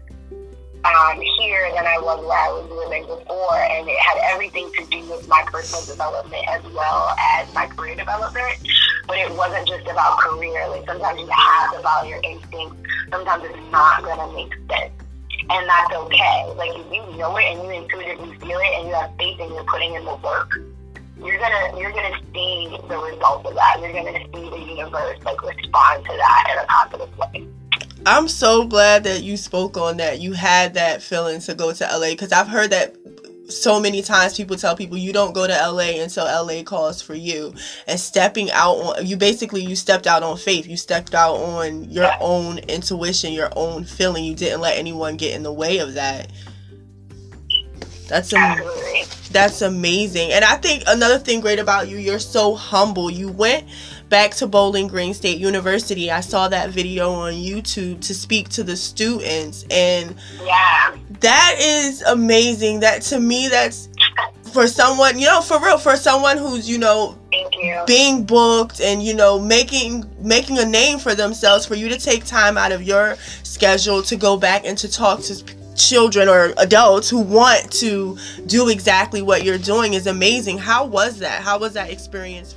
um, 0.85 1.20
here 1.38 1.70
than 1.75 1.87
I 1.87 1.99
was 1.99 2.23
where 2.23 2.38
I 2.38 2.50
was 2.54 2.70
living 2.70 3.02
before, 3.02 3.58
and 3.58 3.88
it 3.88 3.99
had 3.99 4.18
everything 4.32 4.70
to 4.78 4.85
do 4.87 5.00
with 5.11 5.26
my 5.26 5.42
personal 5.50 5.85
development 5.85 6.44
as 6.49 6.62
well 6.73 7.14
as 7.18 7.52
my 7.54 7.66
career 7.66 7.97
development. 7.97 8.54
But 9.06 9.18
it 9.18 9.30
wasn't 9.35 9.66
just 9.66 9.87
about 9.88 10.18
career. 10.18 10.68
Like 10.68 10.87
sometimes 10.87 11.18
you 11.18 11.26
have 11.26 11.73
to 11.73 11.80
follow 11.80 12.08
your 12.08 12.20
instincts. 12.23 12.76
Sometimes 13.11 13.44
it's 13.44 13.73
not 13.73 14.02
gonna 14.04 14.32
make 14.35 14.54
sense, 14.70 14.94
and 15.50 15.68
that's 15.68 15.94
okay. 15.94 16.52
Like 16.54 16.70
if 16.78 16.87
you 16.92 17.02
know 17.18 17.37
it 17.37 17.44
and 17.50 17.62
you 17.64 17.70
intuitively 17.70 18.37
feel 18.38 18.58
it, 18.58 18.73
and 18.78 18.88
you 18.88 18.94
have 18.94 19.11
faith 19.18 19.40
and 19.40 19.50
you're 19.50 19.64
putting 19.64 19.94
in 19.94 20.04
the 20.04 20.14
work, 20.16 20.52
you're 21.18 21.38
gonna 21.38 21.78
you're 21.78 21.92
gonna 21.92 22.20
see 22.32 22.78
the 22.87 22.99
results 22.99 23.49
of 23.49 23.54
that. 23.54 23.80
You're 23.80 23.92
gonna 23.92 24.18
see 24.30 24.47
the 24.47 24.62
universe 24.78 25.18
like 25.25 25.42
respond 25.42 26.04
to 26.04 26.14
that 26.14 26.44
in 26.52 26.58
a 26.62 26.66
positive 26.66 27.18
way. 27.18 27.49
I'm 28.09 28.27
so 28.27 28.65
glad 28.65 29.05
that 29.05 29.23
you 29.23 29.37
spoke 29.37 29.77
on 29.77 29.99
that. 29.99 30.19
You 30.19 30.33
had 30.33 30.73
that 30.75 31.03
feeling 31.03 31.41
to 31.41 31.55
go 31.55 31.75
to 31.75 31.85
LA 31.85 32.12
because 32.12 32.33
I've 32.33 32.49
heard 32.49 32.71
that 32.71 32.97
so 33.50 33.79
many 33.79 34.00
times 34.00 34.35
people 34.35 34.57
tell 34.57 34.75
people 34.75 34.97
you 34.97 35.12
don't 35.12 35.35
go 35.35 35.47
to 35.47 35.53
LA 35.53 36.03
until 36.03 36.25
LA 36.25 36.62
calls 36.62 37.03
for 37.03 37.15
you. 37.15 37.53
And 37.87 38.00
stepping 38.00 38.50
out 38.53 38.77
on 38.77 39.07
you 39.07 39.19
basically 39.19 39.62
you 39.62 39.77
stepped 39.77 40.07
out 40.07 40.23
on 40.23 40.38
faith. 40.38 40.67
You 40.67 40.79
stepped 40.79 41.15
out 41.15 41.35
on 41.35 41.91
your 41.91 42.11
own 42.19 42.61
intuition, 42.61 43.35
your 43.35 43.50
own 43.55 43.85
feeling. 43.85 44.25
You 44.25 44.35
didn't 44.35 44.62
let 44.62 44.79
anyone 44.79 45.19
get 45.19 45.37
in 45.37 45.43
the 45.43 45.53
way 45.53 45.77
of 45.77 45.93
that. 45.93 46.31
That's 48.09 48.33
am- 48.33 48.62
that's 49.31 49.62
amazing. 49.62 50.33
And 50.33 50.45
I 50.45 50.57
think 50.57 50.85
another 50.87 51.19
thing 51.19 51.41
great 51.41 51.59
about 51.59 51.88
you, 51.88 51.99
you're 51.99 52.19
so 52.19 52.55
humble. 52.55 53.11
You 53.11 53.29
went 53.29 53.69
back 54.09 54.33
to 54.37 54.47
Bowling 54.47 54.88
Green 54.88 55.12
State 55.12 55.38
University. 55.38 56.11
I 56.11 56.21
saw 56.21 56.49
that 56.49 56.71
video 56.71 57.11
on 57.11 57.35
YouTube 57.35 58.00
to 58.07 58.15
speak 58.15 58.49
to 58.50 58.65
the 58.65 58.77
students 58.77 59.65
and 59.71 60.17
yeah. 60.43 60.97
That 61.21 61.57
is 61.61 62.03
amazing. 62.03 62.81
That 62.81 63.03
to 63.03 63.21
me 63.21 63.49
that's 63.49 63.88
for 64.53 64.67
someone, 64.67 65.19
you 65.19 65.27
know, 65.27 65.43
for 65.43 65.62
real, 65.62 65.79
for 65.79 65.97
someone 65.97 66.38
who's, 66.38 66.69
you 66.69 66.79
know, 66.79 67.19
you. 67.33 67.83
being 67.87 68.25
booked 68.25 68.81
and 68.81 69.03
you 69.03 69.15
know 69.15 69.38
making 69.38 70.05
making 70.19 70.59
a 70.59 70.65
name 70.65 70.99
for 70.99 71.15
themselves 71.15 71.67
for 71.67 71.75
you 71.75 71.88
to 71.88 71.99
take 71.99 72.25
time 72.25 72.57
out 72.57 72.73
of 72.73 72.83
your 72.83 73.17
schedule 73.43 74.03
to 74.03 74.17
go 74.17 74.37
back 74.37 74.65
and 74.65 74.79
to 74.79 74.91
talk 74.91 75.21
to 75.21 75.35
children 75.78 76.28
or 76.28 76.52
adults 76.58 77.08
who 77.08 77.20
want 77.20 77.70
to 77.73 78.18
do 78.47 78.68
exactly 78.68 79.23
what 79.23 79.44
you're 79.44 79.58
doing 79.58 79.94
is 79.94 80.06
amazing. 80.06 80.58
How 80.58 80.85
was 80.85 81.18
that? 81.20 81.42
How 81.42 81.58
was 81.58 81.75
that 81.75 81.90
experience 81.90 82.54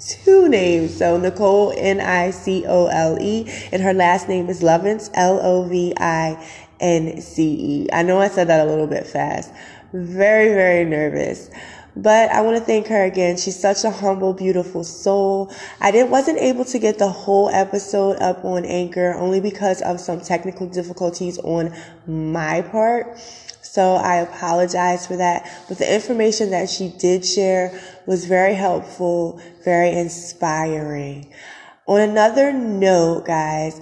two 0.00 0.48
names. 0.48 0.96
So 0.96 1.16
Nicole 1.16 1.72
N 1.76 2.00
I 2.00 2.30
C 2.30 2.64
O 2.66 2.86
L 2.86 3.18
E, 3.20 3.46
and 3.72 3.82
her 3.82 3.92
last 3.92 4.28
name 4.28 4.48
is 4.48 4.62
Lovince 4.62 5.10
L 5.14 5.40
O 5.42 5.64
V 5.64 5.92
I 5.98 6.42
N 6.80 7.20
C 7.20 7.84
E. 7.84 7.88
I 7.92 8.02
know 8.02 8.18
I 8.18 8.28
said 8.28 8.48
that 8.48 8.66
a 8.66 8.68
little 8.68 8.86
bit 8.86 9.06
fast. 9.06 9.52
Very, 9.92 10.48
very 10.48 10.84
nervous. 10.84 11.50
But 11.96 12.30
I 12.30 12.40
want 12.42 12.56
to 12.56 12.62
thank 12.62 12.86
her 12.86 13.04
again. 13.04 13.36
She's 13.36 13.58
such 13.58 13.84
a 13.84 13.90
humble, 13.90 14.32
beautiful 14.32 14.84
soul. 14.84 15.52
I 15.80 15.90
didn't 15.90 16.10
wasn't 16.10 16.38
able 16.38 16.64
to 16.66 16.78
get 16.78 16.98
the 16.98 17.08
whole 17.08 17.50
episode 17.50 18.16
up 18.22 18.44
on 18.44 18.64
Anchor 18.64 19.14
only 19.14 19.40
because 19.40 19.82
of 19.82 19.98
some 20.00 20.20
technical 20.20 20.68
difficulties 20.68 21.38
on 21.38 21.74
my 22.06 22.62
part. 22.62 23.18
So 23.62 23.94
I 23.94 24.16
apologize 24.16 25.06
for 25.06 25.16
that. 25.16 25.50
But 25.68 25.78
the 25.78 25.92
information 25.92 26.50
that 26.50 26.70
she 26.70 26.88
did 26.90 27.24
share 27.24 27.78
was 28.06 28.24
very 28.24 28.54
helpful, 28.54 29.40
very 29.64 29.90
inspiring. 29.90 31.32
On 31.86 32.00
another 32.00 32.52
note, 32.52 33.26
guys, 33.26 33.80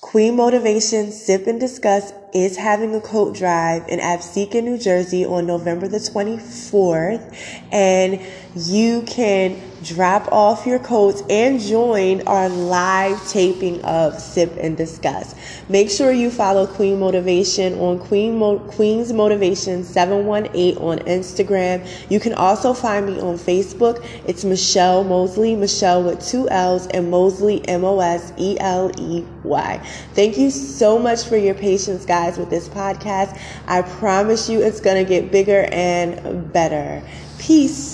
Queen 0.00 0.36
Motivation 0.36 1.12
Sip 1.12 1.46
and 1.46 1.60
Discuss 1.60 2.12
is 2.32 2.56
having 2.56 2.94
a 2.94 3.00
coat 3.00 3.34
drive 3.34 3.86
in 3.88 3.98
Absecon, 3.98 4.64
New 4.64 4.78
Jersey 4.78 5.24
on 5.24 5.46
November 5.46 5.88
the 5.88 5.98
24th. 5.98 7.36
And 7.70 8.20
you 8.54 9.02
can 9.02 9.60
drop 9.82 10.30
off 10.30 10.66
your 10.66 10.78
coats 10.78 11.22
and 11.28 11.60
join 11.60 12.26
our 12.26 12.48
live 12.48 13.28
taping 13.28 13.82
of 13.84 14.18
Sip 14.20 14.54
and 14.60 14.76
Discuss. 14.76 15.34
Make 15.68 15.90
sure 15.90 16.12
you 16.12 16.30
follow 16.30 16.66
Queen 16.66 16.98
Motivation 17.00 17.74
on 17.78 17.98
Queen 17.98 18.38
Mo- 18.38 18.60
Queen's 18.60 19.12
Motivation 19.12 19.84
718 19.84 20.76
on 20.78 20.98
Instagram. 21.00 21.86
You 22.10 22.20
can 22.20 22.34
also 22.34 22.72
find 22.72 23.06
me 23.06 23.20
on 23.20 23.36
Facebook. 23.38 24.04
It's 24.26 24.44
Michelle 24.44 25.04
Mosley, 25.04 25.56
Michelle 25.56 26.02
with 26.02 26.24
two 26.26 26.48
L's 26.48 26.86
and 26.88 27.10
Mosley 27.10 27.66
M 27.68 27.84
O 27.84 28.00
S 28.00 28.32
E 28.36 28.56
L 28.60 28.90
E 28.98 29.24
Y. 29.44 29.78
Thank 30.14 30.38
you 30.38 30.50
so 30.50 30.98
much 30.98 31.24
for 31.24 31.36
your 31.36 31.54
patience, 31.54 32.04
guys, 32.04 32.21
with 32.30 32.50
this 32.50 32.68
podcast. 32.68 33.38
I 33.66 33.82
promise 33.82 34.48
you 34.48 34.62
it's 34.62 34.80
going 34.80 35.04
to 35.04 35.08
get 35.08 35.32
bigger 35.32 35.68
and 35.72 36.52
better. 36.52 37.02
Peace. 37.38 37.91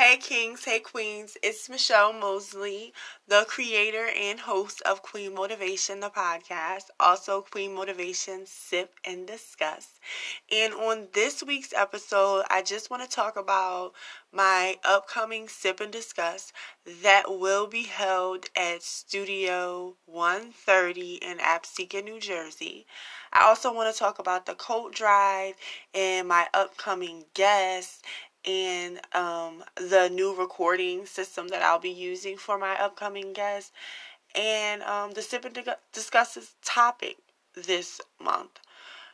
Hey 0.00 0.16
kings, 0.16 0.64
hey 0.64 0.78
queens, 0.80 1.36
it's 1.42 1.68
Michelle 1.68 2.14
Mosley, 2.14 2.94
the 3.28 3.44
creator 3.46 4.06
and 4.06 4.40
host 4.40 4.80
of 4.86 5.02
Queen 5.02 5.34
Motivation, 5.34 6.00
the 6.00 6.08
podcast, 6.08 6.84
also 6.98 7.42
Queen 7.42 7.74
Motivation 7.74 8.46
Sip 8.46 8.94
and 9.04 9.26
Discuss. 9.26 10.00
And 10.50 10.72
on 10.72 11.08
this 11.12 11.42
week's 11.42 11.74
episode, 11.74 12.44
I 12.48 12.62
just 12.62 12.88
want 12.88 13.02
to 13.02 13.14
talk 13.14 13.36
about 13.36 13.92
my 14.32 14.78
upcoming 14.84 15.48
Sip 15.48 15.80
and 15.80 15.92
Discuss 15.92 16.50
that 17.02 17.24
will 17.28 17.66
be 17.66 17.82
held 17.82 18.46
at 18.56 18.82
Studio 18.82 19.96
130 20.06 21.16
in 21.16 21.36
Absecon, 21.40 22.04
New 22.04 22.20
Jersey. 22.20 22.86
I 23.34 23.44
also 23.44 23.72
want 23.72 23.92
to 23.92 23.98
talk 23.98 24.18
about 24.18 24.46
the 24.46 24.54
coat 24.54 24.94
drive 24.94 25.56
and 25.94 26.26
my 26.26 26.48
upcoming 26.54 27.26
guests 27.34 28.00
and 28.44 29.00
um, 29.14 29.64
the 29.76 30.08
new 30.08 30.34
recording 30.34 31.06
system 31.06 31.48
that 31.48 31.62
I'll 31.62 31.78
be 31.78 31.90
using 31.90 32.36
for 32.36 32.58
my 32.58 32.80
upcoming 32.80 33.32
guests, 33.32 33.72
and 34.34 34.82
um, 34.82 35.12
the 35.12 35.22
Sip 35.22 35.44
and 35.44 35.58
Discusses 35.92 36.54
topic 36.64 37.18
this 37.54 38.00
month. 38.22 38.60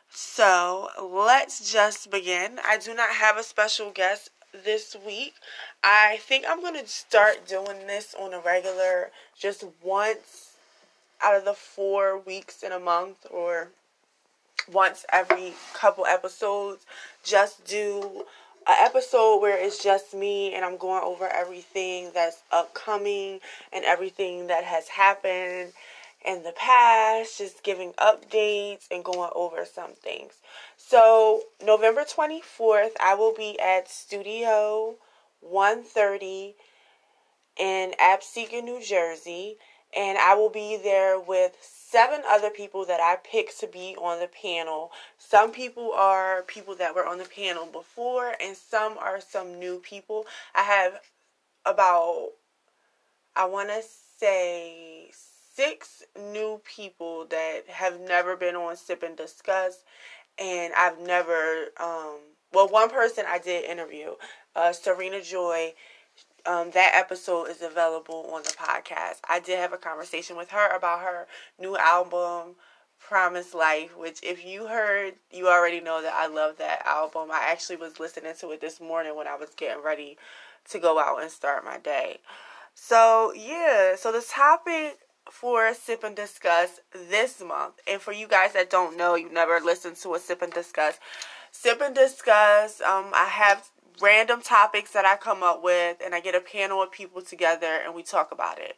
So 0.09 0.89
let's 1.01 1.71
just 1.71 2.09
begin. 2.09 2.59
I 2.65 2.77
do 2.77 2.93
not 2.93 3.09
have 3.09 3.37
a 3.37 3.43
special 3.43 3.91
guest 3.91 4.29
this 4.53 4.95
week. 5.05 5.33
I 5.83 6.17
think 6.21 6.45
I'm 6.47 6.61
going 6.61 6.79
to 6.79 6.87
start 6.87 7.47
doing 7.47 7.87
this 7.87 8.15
on 8.17 8.33
a 8.33 8.39
regular, 8.39 9.11
just 9.37 9.65
once 9.83 10.53
out 11.21 11.35
of 11.35 11.45
the 11.45 11.53
four 11.53 12.19
weeks 12.19 12.63
in 12.63 12.71
a 12.71 12.79
month 12.79 13.25
or 13.29 13.69
once 14.71 15.05
every 15.11 15.53
couple 15.73 16.05
episodes. 16.05 16.85
Just 17.23 17.65
do 17.65 18.25
an 18.67 18.75
episode 18.79 19.41
where 19.41 19.57
it's 19.57 19.81
just 19.81 20.13
me 20.13 20.53
and 20.53 20.65
I'm 20.65 20.77
going 20.77 21.03
over 21.03 21.27
everything 21.27 22.11
that's 22.13 22.43
upcoming 22.51 23.39
and 23.71 23.85
everything 23.85 24.47
that 24.47 24.63
has 24.63 24.89
happened 24.89 25.73
in 26.25 26.43
the 26.43 26.51
past, 26.51 27.37
just 27.37 27.63
giving 27.63 27.93
updates 27.93 28.87
and 28.91 29.03
going 29.03 29.31
over 29.35 29.63
some 29.65 29.91
things. 29.93 30.33
So, 30.75 31.43
November 31.63 32.03
24th, 32.03 32.91
I 32.99 33.15
will 33.15 33.33
be 33.33 33.57
at 33.59 33.89
Studio 33.89 34.95
130 35.41 36.55
in 37.57 37.93
Absecon, 37.99 38.63
New 38.63 38.81
Jersey, 38.81 39.57
and 39.97 40.17
I 40.19 40.35
will 40.35 40.51
be 40.51 40.77
there 40.77 41.19
with 41.19 41.53
seven 41.59 42.21
other 42.29 42.51
people 42.51 42.85
that 42.85 42.99
I 43.01 43.15
picked 43.15 43.59
to 43.61 43.67
be 43.67 43.95
on 43.99 44.19
the 44.19 44.27
panel. 44.27 44.91
Some 45.17 45.51
people 45.51 45.91
are 45.93 46.43
people 46.43 46.75
that 46.75 46.93
were 46.93 47.07
on 47.07 47.17
the 47.17 47.25
panel 47.25 47.65
before, 47.65 48.35
and 48.39 48.55
some 48.55 48.95
are 48.99 49.19
some 49.19 49.57
new 49.57 49.79
people. 49.79 50.27
I 50.53 50.61
have 50.61 50.99
about, 51.65 52.29
I 53.35 53.45
want 53.45 53.69
to 53.69 53.81
say, 54.19 55.09
six 55.55 56.03
new 56.15 56.61
people 56.63 57.25
that 57.31 57.63
have 57.67 57.99
never 57.99 58.35
been 58.35 58.55
on 58.55 58.77
Sip 58.77 59.01
and 59.01 59.17
Discuss, 59.17 59.83
and 60.37 60.73
I've 60.77 60.99
never, 60.99 61.69
um, 61.79 62.17
well, 62.53 62.67
one 62.67 62.91
person 62.91 63.25
I 63.27 63.39
did 63.39 63.65
interview, 63.65 64.11
uh, 64.55 64.73
Serena 64.73 65.23
Joy 65.23 65.73
um, 66.45 66.71
that 66.71 66.91
episode 66.93 67.45
is 67.45 67.61
available 67.61 68.29
on 68.33 68.43
the 68.43 68.49
podcast. 68.49 69.19
I 69.27 69.39
did 69.39 69.59
have 69.59 69.73
a 69.73 69.77
conversation 69.77 70.37
with 70.37 70.51
her 70.51 70.75
about 70.75 71.01
her 71.01 71.27
new 71.59 71.75
album, 71.77 72.55
Promise 72.99 73.53
Life, 73.53 73.97
which, 73.97 74.19
if 74.23 74.45
you 74.45 74.67
heard, 74.67 75.15
you 75.31 75.47
already 75.47 75.79
know 75.79 76.01
that 76.01 76.13
I 76.13 76.27
love 76.27 76.57
that 76.57 76.85
album. 76.85 77.29
I 77.31 77.47
actually 77.49 77.77
was 77.77 77.99
listening 77.99 78.33
to 78.39 78.51
it 78.51 78.61
this 78.61 78.79
morning 78.79 79.15
when 79.15 79.27
I 79.27 79.35
was 79.35 79.49
getting 79.55 79.83
ready 79.83 80.17
to 80.69 80.79
go 80.79 80.99
out 80.99 81.21
and 81.21 81.31
start 81.31 81.63
my 81.63 81.77
day. 81.77 82.19
So, 82.73 83.33
yeah, 83.33 83.95
so 83.95 84.11
the 84.11 84.21
topic 84.21 84.99
for 85.31 85.73
Sip 85.73 86.03
and 86.03 86.15
Discuss 86.15 86.79
this 87.09 87.41
month, 87.41 87.75
and 87.87 88.01
for 88.01 88.13
you 88.13 88.27
guys 88.27 88.53
that 88.53 88.69
don't 88.69 88.97
know, 88.97 89.15
you've 89.15 89.31
never 89.31 89.59
listened 89.59 89.97
to 89.97 90.15
a 90.15 90.19
Sip 90.19 90.41
and 90.41 90.53
Discuss. 90.53 90.99
Sip 91.51 91.81
and 91.81 91.95
Discuss, 91.95 92.81
um, 92.81 93.11
I 93.13 93.25
have 93.25 93.69
random 94.01 94.41
topics 94.41 94.91
that 94.91 95.05
I 95.05 95.15
come 95.15 95.43
up 95.43 95.63
with, 95.63 95.97
and 96.03 96.13
I 96.13 96.19
get 96.19 96.35
a 96.35 96.41
panel 96.41 96.81
of 96.81 96.91
people 96.91 97.21
together 97.21 97.79
and 97.83 97.93
we 97.93 98.03
talk 98.03 98.31
about 98.31 98.59
it. 98.59 98.77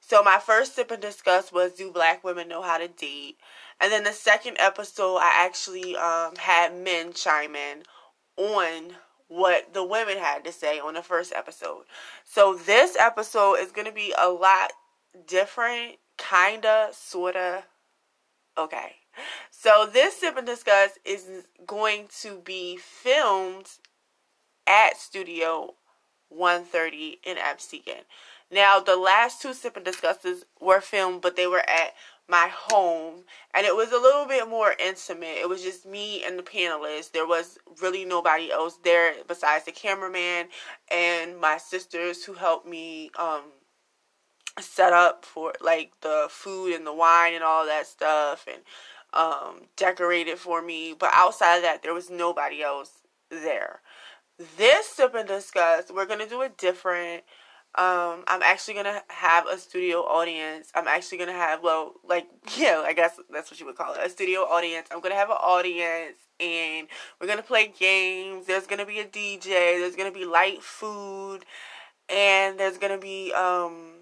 So 0.00 0.22
my 0.22 0.38
first 0.38 0.74
sip 0.74 0.90
and 0.90 1.00
discuss 1.00 1.52
was 1.52 1.72
do 1.72 1.90
black 1.92 2.24
women 2.24 2.48
know 2.48 2.62
how 2.62 2.78
to 2.78 2.88
date? 2.88 3.36
And 3.80 3.92
then 3.92 4.04
the 4.04 4.12
second 4.12 4.56
episode 4.58 5.18
I 5.18 5.32
actually 5.34 5.96
um, 5.96 6.34
had 6.36 6.76
men 6.76 7.12
chime 7.12 7.54
in 7.54 7.82
on 8.36 8.94
what 9.28 9.74
the 9.74 9.84
women 9.84 10.18
had 10.18 10.44
to 10.44 10.52
say 10.52 10.80
on 10.80 10.94
the 10.94 11.02
first 11.02 11.32
episode. 11.32 11.84
So 12.24 12.54
this 12.54 12.96
episode 12.98 13.56
is 13.60 13.72
going 13.72 13.86
to 13.86 13.92
be 13.92 14.12
a 14.18 14.28
lot 14.28 14.72
different, 15.26 15.96
kinda, 16.18 16.88
sorta. 16.92 17.64
Okay. 18.58 18.96
So 19.50 19.88
this 19.90 20.16
sip 20.16 20.36
and 20.36 20.46
discuss 20.46 20.92
is 21.04 21.26
going 21.66 22.08
to 22.22 22.38
be 22.38 22.76
filmed 22.76 23.66
at 24.70 24.96
Studio 24.96 25.74
130 26.28 27.18
in 27.24 27.36
Absecon. 27.36 28.04
Now 28.50 28.80
the 28.80 28.96
last 28.96 29.42
two 29.42 29.52
sip 29.52 29.76
and 29.76 29.84
discusses 29.84 30.44
were 30.60 30.80
filmed, 30.80 31.22
but 31.22 31.36
they 31.36 31.46
were 31.46 31.68
at 31.68 31.94
my 32.28 32.48
home 32.52 33.24
and 33.52 33.66
it 33.66 33.74
was 33.74 33.90
a 33.90 33.98
little 33.98 34.26
bit 34.26 34.48
more 34.48 34.74
intimate. 34.78 35.38
It 35.40 35.48
was 35.48 35.62
just 35.62 35.84
me 35.84 36.22
and 36.24 36.38
the 36.38 36.44
panelists. 36.44 37.10
There 37.10 37.26
was 37.26 37.58
really 37.82 38.04
nobody 38.04 38.52
else 38.52 38.78
there 38.84 39.14
besides 39.26 39.64
the 39.64 39.72
cameraman 39.72 40.46
and 40.90 41.38
my 41.40 41.58
sisters 41.58 42.24
who 42.24 42.34
helped 42.34 42.66
me 42.66 43.10
um 43.18 43.42
set 44.60 44.92
up 44.92 45.24
for 45.24 45.52
like 45.60 45.92
the 46.02 46.26
food 46.28 46.74
and 46.74 46.86
the 46.86 46.94
wine 46.94 47.34
and 47.34 47.42
all 47.42 47.66
that 47.66 47.86
stuff 47.86 48.46
and 48.46 48.62
um 49.12 49.62
decorated 49.76 50.38
for 50.38 50.62
me. 50.62 50.94
But 50.96 51.10
outside 51.12 51.56
of 51.56 51.62
that 51.62 51.82
there 51.82 51.94
was 51.94 52.08
nobody 52.08 52.62
else 52.62 53.00
there. 53.30 53.80
This 54.56 54.86
sip 54.86 55.14
and 55.14 55.28
discuss, 55.28 55.90
we're 55.90 56.06
gonna 56.06 56.28
do 56.28 56.42
it 56.42 56.56
different 56.56 57.24
um, 57.76 58.24
I'm 58.26 58.42
actually 58.42 58.74
gonna 58.74 59.00
have 59.08 59.46
a 59.46 59.56
studio 59.56 59.98
audience. 60.00 60.72
I'm 60.74 60.88
actually 60.88 61.18
gonna 61.18 61.32
have 61.32 61.62
well, 61.62 61.94
like 62.04 62.26
yeah, 62.56 62.82
I 62.84 62.92
guess 62.92 63.12
that's 63.30 63.48
what 63.50 63.60
you 63.60 63.66
would 63.66 63.76
call 63.76 63.94
it, 63.94 64.00
a 64.04 64.10
studio 64.10 64.40
audience. 64.40 64.88
I'm 64.90 65.00
gonna 65.00 65.14
have 65.14 65.30
an 65.30 65.36
audience, 65.36 66.16
and 66.40 66.88
we're 67.20 67.28
gonna 67.28 67.42
play 67.42 67.72
games. 67.78 68.46
There's 68.46 68.66
gonna 68.66 68.86
be 68.86 68.98
a 68.98 69.04
DJ. 69.04 69.78
There's 69.78 69.94
gonna 69.94 70.10
be 70.10 70.24
light 70.24 70.64
food, 70.64 71.44
and 72.08 72.58
there's 72.58 72.76
gonna 72.78 72.98
be 72.98 73.32
um 73.34 74.00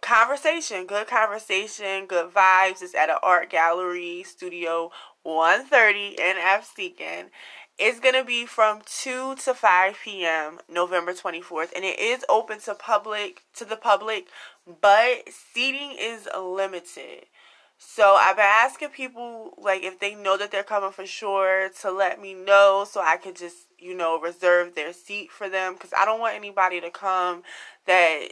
conversation, 0.00 0.86
good 0.86 1.08
conversation, 1.08 2.06
good 2.06 2.32
vibes. 2.32 2.82
It's 2.82 2.94
at 2.94 3.10
an 3.10 3.16
art 3.20 3.50
gallery, 3.50 4.22
Studio 4.22 4.92
130 5.24 6.08
in 6.20 6.36
F 6.38 6.72
Absecon. 6.76 7.30
It's 7.76 7.98
going 7.98 8.14
to 8.14 8.24
be 8.24 8.46
from 8.46 8.82
2 8.86 9.34
to 9.36 9.54
5 9.54 9.96
p.m. 10.04 10.60
November 10.68 11.12
24th 11.12 11.72
and 11.74 11.84
it 11.84 11.98
is 11.98 12.24
open 12.28 12.60
to 12.60 12.74
public 12.74 13.42
to 13.56 13.64
the 13.64 13.76
public, 13.76 14.28
but 14.80 15.28
seating 15.28 15.96
is 15.98 16.28
limited. 16.38 17.26
So 17.76 18.16
I've 18.20 18.36
been 18.36 18.44
asking 18.44 18.90
people 18.90 19.54
like 19.58 19.82
if 19.82 19.98
they 19.98 20.14
know 20.14 20.36
that 20.36 20.52
they're 20.52 20.62
coming 20.62 20.92
for 20.92 21.04
sure 21.04 21.70
to 21.82 21.90
let 21.90 22.20
me 22.20 22.32
know 22.32 22.86
so 22.88 23.00
I 23.00 23.16
could 23.16 23.34
just, 23.34 23.66
you 23.78 23.96
know, 23.96 24.20
reserve 24.20 24.76
their 24.76 24.92
seat 24.92 25.32
for 25.32 25.48
them 25.48 25.76
cuz 25.76 25.92
I 25.96 26.04
don't 26.04 26.20
want 26.20 26.36
anybody 26.36 26.80
to 26.80 26.90
come 26.90 27.42
that 27.86 28.28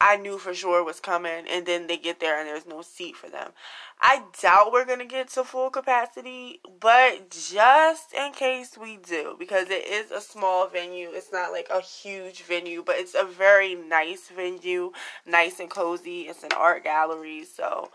I 0.00 0.16
knew 0.16 0.38
for 0.38 0.54
sure 0.54 0.84
was 0.84 1.00
coming, 1.00 1.46
and 1.48 1.64
then 1.66 1.86
they 1.86 1.96
get 1.96 2.20
there 2.20 2.38
and 2.38 2.48
there's 2.48 2.66
no 2.66 2.82
seat 2.82 3.16
for 3.16 3.30
them. 3.30 3.52
I 4.00 4.24
doubt 4.40 4.72
we're 4.72 4.84
gonna 4.84 5.04
get 5.06 5.28
to 5.30 5.44
full 5.44 5.70
capacity, 5.70 6.60
but 6.80 7.30
just 7.30 8.12
in 8.12 8.32
case 8.32 8.76
we 8.76 8.96
do, 8.96 9.36
because 9.38 9.70
it 9.70 9.86
is 9.86 10.10
a 10.10 10.20
small 10.20 10.66
venue, 10.66 11.10
it's 11.12 11.32
not 11.32 11.52
like 11.52 11.68
a 11.70 11.80
huge 11.80 12.42
venue, 12.42 12.82
but 12.84 12.96
it's 12.96 13.14
a 13.14 13.24
very 13.24 13.74
nice 13.74 14.28
venue, 14.28 14.92
nice 15.24 15.60
and 15.60 15.70
cozy. 15.70 16.22
It's 16.22 16.42
an 16.42 16.52
art 16.56 16.84
gallery, 16.84 17.44
so 17.44 17.90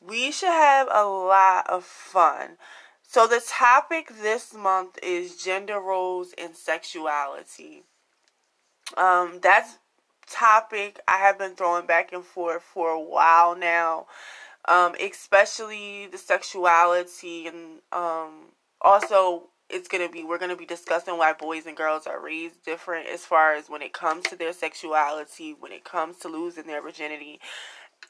we 0.00 0.30
should 0.30 0.48
have 0.48 0.88
a 0.90 1.04
lot 1.04 1.68
of 1.68 1.84
fun. 1.84 2.56
So, 3.02 3.26
the 3.26 3.42
topic 3.44 4.12
this 4.22 4.54
month 4.54 4.98
is 5.02 5.42
gender 5.42 5.80
roles 5.80 6.32
and 6.38 6.54
sexuality. 6.54 7.82
Um, 8.96 9.40
that's 9.42 9.78
topic 10.30 11.00
I 11.08 11.18
have 11.18 11.38
been 11.38 11.54
throwing 11.54 11.86
back 11.86 12.12
and 12.12 12.24
forth 12.24 12.62
for 12.62 12.90
a 12.90 13.00
while 13.00 13.56
now, 13.56 14.06
um, 14.66 14.94
especially 15.00 16.06
the 16.06 16.18
sexuality 16.18 17.46
and 17.46 17.80
um, 17.92 18.52
also 18.80 19.48
it's 19.70 19.88
gonna 19.88 20.08
be 20.08 20.24
we're 20.24 20.38
gonna 20.38 20.56
be 20.56 20.66
discussing 20.66 21.16
why 21.16 21.32
boys 21.32 21.66
and 21.66 21.76
girls 21.76 22.06
are 22.06 22.22
raised 22.22 22.64
different 22.64 23.08
as 23.08 23.24
far 23.24 23.54
as 23.54 23.68
when 23.68 23.82
it 23.82 23.92
comes 23.92 24.24
to 24.24 24.36
their 24.36 24.52
sexuality, 24.52 25.54
when 25.58 25.72
it 25.72 25.84
comes 25.84 26.18
to 26.18 26.28
losing 26.28 26.66
their 26.66 26.82
virginity. 26.82 27.40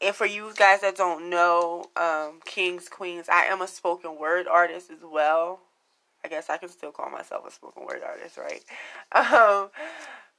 And 0.02 0.14
for 0.14 0.26
you 0.26 0.52
guys 0.56 0.80
that 0.80 0.96
don't 0.96 1.28
know, 1.28 1.84
um, 1.96 2.40
Kings, 2.46 2.88
Queens, 2.88 3.28
I 3.28 3.44
am 3.44 3.60
a 3.60 3.68
spoken 3.68 4.18
word 4.18 4.46
artist 4.48 4.90
as 4.90 5.00
well. 5.04 5.60
I 6.24 6.28
guess 6.28 6.50
I 6.50 6.56
can 6.56 6.68
still 6.68 6.92
call 6.92 7.10
myself 7.10 7.46
a 7.46 7.50
spoken 7.50 7.84
word 7.84 8.02
artist, 8.06 8.38
right? 8.38 8.64
Um, 9.12 9.70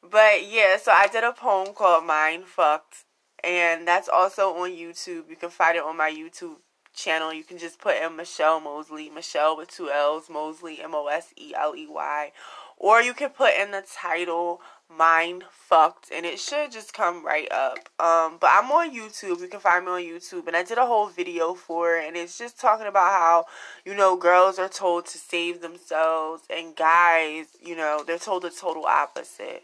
but 0.10 0.48
yeah, 0.50 0.78
so 0.78 0.92
I 0.92 1.08
did 1.12 1.24
a 1.24 1.32
poem 1.32 1.74
called 1.74 2.06
Mind 2.06 2.46
Fucked, 2.46 3.06
and 3.44 3.88
that's 3.88 4.10
also 4.10 4.54
on 4.56 4.72
YouTube. 4.72 5.30
You 5.30 5.36
can 5.40 5.50
find 5.50 5.78
it 5.78 5.84
on 5.84 5.98
my 5.98 6.12
YouTube 6.12 6.58
channel. 6.94 7.34
You 7.34 7.44
can 7.44 7.58
just 7.58 7.80
put 7.80 7.96
in 8.02 8.16
Michelle 8.16 8.60
Mosley, 8.60 9.10
Michelle 9.10 9.56
with 9.58 9.70
two 9.70 9.90
L's, 9.90 10.30
Mosley, 10.30 10.82
M 10.82 10.94
O 10.94 11.08
S 11.08 11.34
E 11.38 11.54
L 11.56 11.76
E 11.76 11.88
Y. 11.88 12.32
Or 12.78 13.00
you 13.00 13.14
can 13.14 13.30
put 13.30 13.54
in 13.60 13.70
the 13.70 13.84
title 13.96 14.60
Mind 14.90 15.44
Fucked 15.52 16.10
and 16.12 16.26
it 16.26 16.40
should 16.40 16.72
just 16.72 16.94
come 16.94 17.24
right 17.24 17.50
up. 17.52 17.78
Um, 18.00 18.38
but 18.40 18.50
I'm 18.52 18.72
on 18.72 18.94
YouTube. 18.94 19.40
You 19.40 19.48
can 19.48 19.60
find 19.60 19.86
me 19.86 19.92
on 19.92 20.02
YouTube. 20.02 20.48
And 20.48 20.56
I 20.56 20.64
did 20.64 20.80
a 20.80 20.86
whole 20.88 21.08
video 21.08 21.54
for 21.54 21.96
it. 21.98 22.08
And 22.08 22.18
it's 22.18 22.40
just 22.40 22.60
talking 22.60 22.88
about 22.88 23.12
how, 23.12 23.46
you 23.86 23.94
know, 23.94 24.18
girls 24.18 24.58
are 24.58 24.68
told 24.68 25.06
to 25.08 25.20
save 25.20 25.62
themselves 25.62 26.42
and 26.50 26.76
guys, 26.76 27.50
you 27.64 27.76
know, 27.76 28.04
they're 28.06 28.18
told 28.18 28.42
the 28.42 28.50
total 28.50 28.86
opposite. 28.86 29.64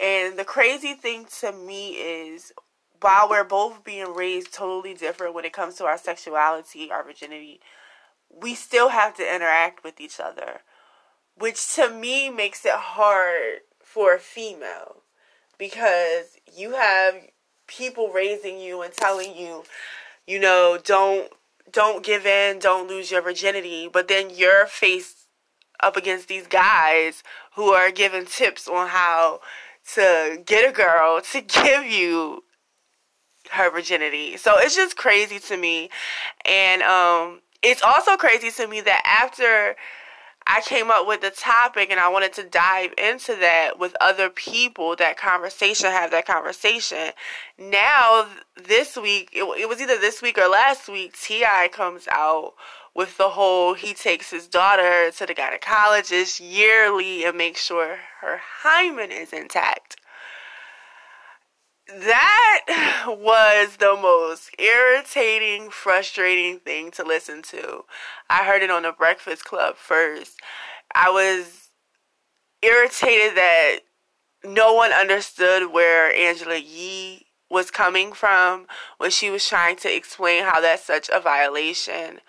And 0.00 0.38
the 0.38 0.44
crazy 0.44 0.94
thing 0.94 1.26
to 1.40 1.52
me 1.52 1.92
is 1.92 2.52
while 3.00 3.28
we're 3.28 3.44
both 3.44 3.84
being 3.84 4.14
raised 4.14 4.52
totally 4.52 4.94
different 4.94 5.34
when 5.34 5.44
it 5.44 5.52
comes 5.52 5.74
to 5.76 5.84
our 5.84 5.98
sexuality, 5.98 6.90
our 6.90 7.04
virginity, 7.04 7.60
we 8.30 8.54
still 8.54 8.88
have 8.88 9.14
to 9.16 9.34
interact 9.34 9.84
with 9.84 10.00
each 10.00 10.18
other, 10.18 10.60
which 11.36 11.74
to 11.74 11.90
me 11.90 12.30
makes 12.30 12.64
it 12.64 12.72
hard 12.74 13.60
for 13.82 14.14
a 14.14 14.18
female 14.18 15.02
because 15.58 16.36
you 16.52 16.72
have 16.72 17.14
people 17.66 18.10
raising 18.10 18.58
you 18.58 18.82
and 18.82 18.92
telling 18.92 19.36
you, 19.36 19.64
you 20.26 20.38
know, 20.40 20.78
don't 20.82 21.30
don't 21.70 22.04
give 22.04 22.26
in, 22.26 22.58
don't 22.58 22.88
lose 22.88 23.10
your 23.10 23.22
virginity, 23.22 23.88
but 23.92 24.08
then 24.08 24.30
you're 24.32 24.66
faced 24.66 25.26
up 25.80 25.96
against 25.96 26.28
these 26.28 26.46
guys 26.46 27.22
who 27.56 27.70
are 27.70 27.90
giving 27.90 28.24
tips 28.24 28.68
on 28.68 28.88
how 28.88 29.40
to 29.94 30.42
get 30.44 30.68
a 30.68 30.72
girl 30.72 31.20
to 31.32 31.40
give 31.62 31.84
you 31.84 32.44
her 33.50 33.70
virginity. 33.70 34.36
So 34.36 34.58
it's 34.58 34.74
just 34.74 34.96
crazy 34.96 35.38
to 35.38 35.56
me. 35.56 35.90
And 36.44 36.82
um 36.82 37.40
it's 37.62 37.82
also 37.82 38.16
crazy 38.16 38.50
to 38.50 38.66
me 38.66 38.80
that 38.82 39.02
after 39.04 39.76
I 40.46 40.60
came 40.60 40.90
up 40.90 41.06
with 41.06 41.22
the 41.22 41.30
topic 41.30 41.90
and 41.90 41.98
I 41.98 42.08
wanted 42.08 42.34
to 42.34 42.42
dive 42.44 42.92
into 42.98 43.34
that 43.36 43.78
with 43.78 43.96
other 44.00 44.28
people, 44.28 44.94
that 44.96 45.16
conversation, 45.16 45.90
have 45.90 46.10
that 46.10 46.26
conversation. 46.26 47.12
Now, 47.58 48.26
this 48.62 48.96
week, 48.96 49.30
it, 49.32 49.44
it 49.58 49.68
was 49.68 49.80
either 49.80 49.96
this 49.96 50.20
week 50.20 50.36
or 50.36 50.48
last 50.48 50.88
week, 50.88 51.18
T.I. 51.18 51.68
comes 51.68 52.06
out 52.10 52.52
with 52.94 53.16
the 53.16 53.30
whole 53.30 53.74
he 53.74 53.92
takes 53.92 54.30
his 54.30 54.46
daughter 54.46 55.10
to 55.10 55.26
the 55.26 55.34
gynecologist 55.34 56.40
yearly 56.40 57.24
and 57.24 57.36
makes 57.36 57.62
sure 57.62 57.98
her 58.20 58.40
hymen 58.62 59.10
is 59.10 59.32
intact. 59.32 59.96
That 61.88 63.04
was 63.06 63.76
the 63.76 63.96
most 64.00 64.50
irritating, 64.58 65.70
frustrating 65.70 66.60
thing 66.60 66.90
to 66.92 67.04
listen 67.04 67.42
to. 67.42 67.84
I 68.30 68.44
heard 68.44 68.62
it 68.62 68.70
on 68.70 68.84
the 68.84 68.92
Breakfast 68.92 69.44
Club 69.44 69.76
first. 69.76 70.38
I 70.94 71.10
was 71.10 71.68
irritated 72.62 73.36
that 73.36 73.80
no 74.44 74.74
one 74.74 74.92
understood 74.92 75.72
where 75.72 76.14
Angela 76.14 76.56
Yee 76.56 77.26
was 77.50 77.70
coming 77.70 78.12
from 78.12 78.66
when 78.98 79.10
she 79.10 79.30
was 79.30 79.46
trying 79.46 79.76
to 79.76 79.94
explain 79.94 80.44
how 80.44 80.60
that's 80.60 80.84
such 80.84 81.08
a 81.12 81.20
violation. 81.20 82.20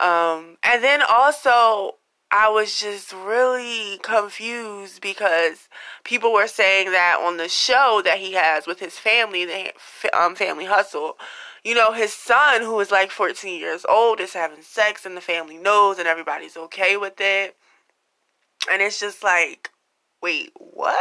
Um, 0.00 0.56
and 0.62 0.82
then 0.82 1.02
also, 1.02 1.96
I 2.30 2.48
was 2.48 2.80
just 2.80 3.12
really 3.12 3.98
confused 4.02 5.02
because 5.02 5.68
people 6.02 6.32
were 6.32 6.46
saying 6.46 6.90
that 6.92 7.18
on 7.22 7.36
the 7.36 7.48
show 7.48 8.00
that 8.04 8.18
he 8.18 8.32
has 8.32 8.66
with 8.66 8.80
his 8.80 8.98
family, 8.98 9.44
the 9.44 9.72
um, 10.16 10.34
family 10.34 10.64
hustle, 10.64 11.18
you 11.62 11.74
know, 11.74 11.92
his 11.92 12.12
son, 12.12 12.62
who 12.62 12.80
is 12.80 12.90
like 12.90 13.10
14 13.10 13.60
years 13.60 13.84
old, 13.88 14.18
is 14.18 14.32
having 14.32 14.62
sex 14.62 15.04
and 15.04 15.16
the 15.16 15.20
family 15.20 15.58
knows 15.58 15.98
and 15.98 16.08
everybody's 16.08 16.56
okay 16.56 16.96
with 16.96 17.20
it. 17.20 17.56
And 18.70 18.80
it's 18.80 18.98
just 18.98 19.22
like, 19.22 19.70
wait, 20.22 20.52
what? 20.54 20.96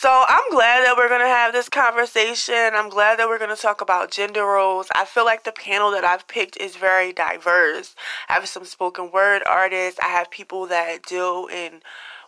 So 0.00 0.24
I'm 0.28 0.48
glad 0.52 0.84
that 0.84 0.96
we're 0.96 1.08
going 1.08 1.22
to 1.22 1.26
have 1.26 1.52
this 1.52 1.68
conversation. 1.68 2.70
I'm 2.72 2.88
glad 2.88 3.18
that 3.18 3.26
we're 3.26 3.40
going 3.40 3.54
to 3.54 3.60
talk 3.60 3.80
about 3.80 4.12
gender 4.12 4.44
roles. 4.44 4.86
I 4.94 5.04
feel 5.04 5.24
like 5.24 5.42
the 5.42 5.50
panel 5.50 5.90
that 5.90 6.04
I've 6.04 6.28
picked 6.28 6.56
is 6.56 6.76
very 6.76 7.12
diverse. 7.12 7.96
I 8.28 8.34
have 8.34 8.46
some 8.46 8.64
spoken 8.64 9.10
word 9.10 9.42
artists. 9.44 9.98
I 9.98 10.06
have 10.06 10.30
people 10.30 10.68
that 10.68 11.02
deal 11.02 11.48
in 11.52 11.80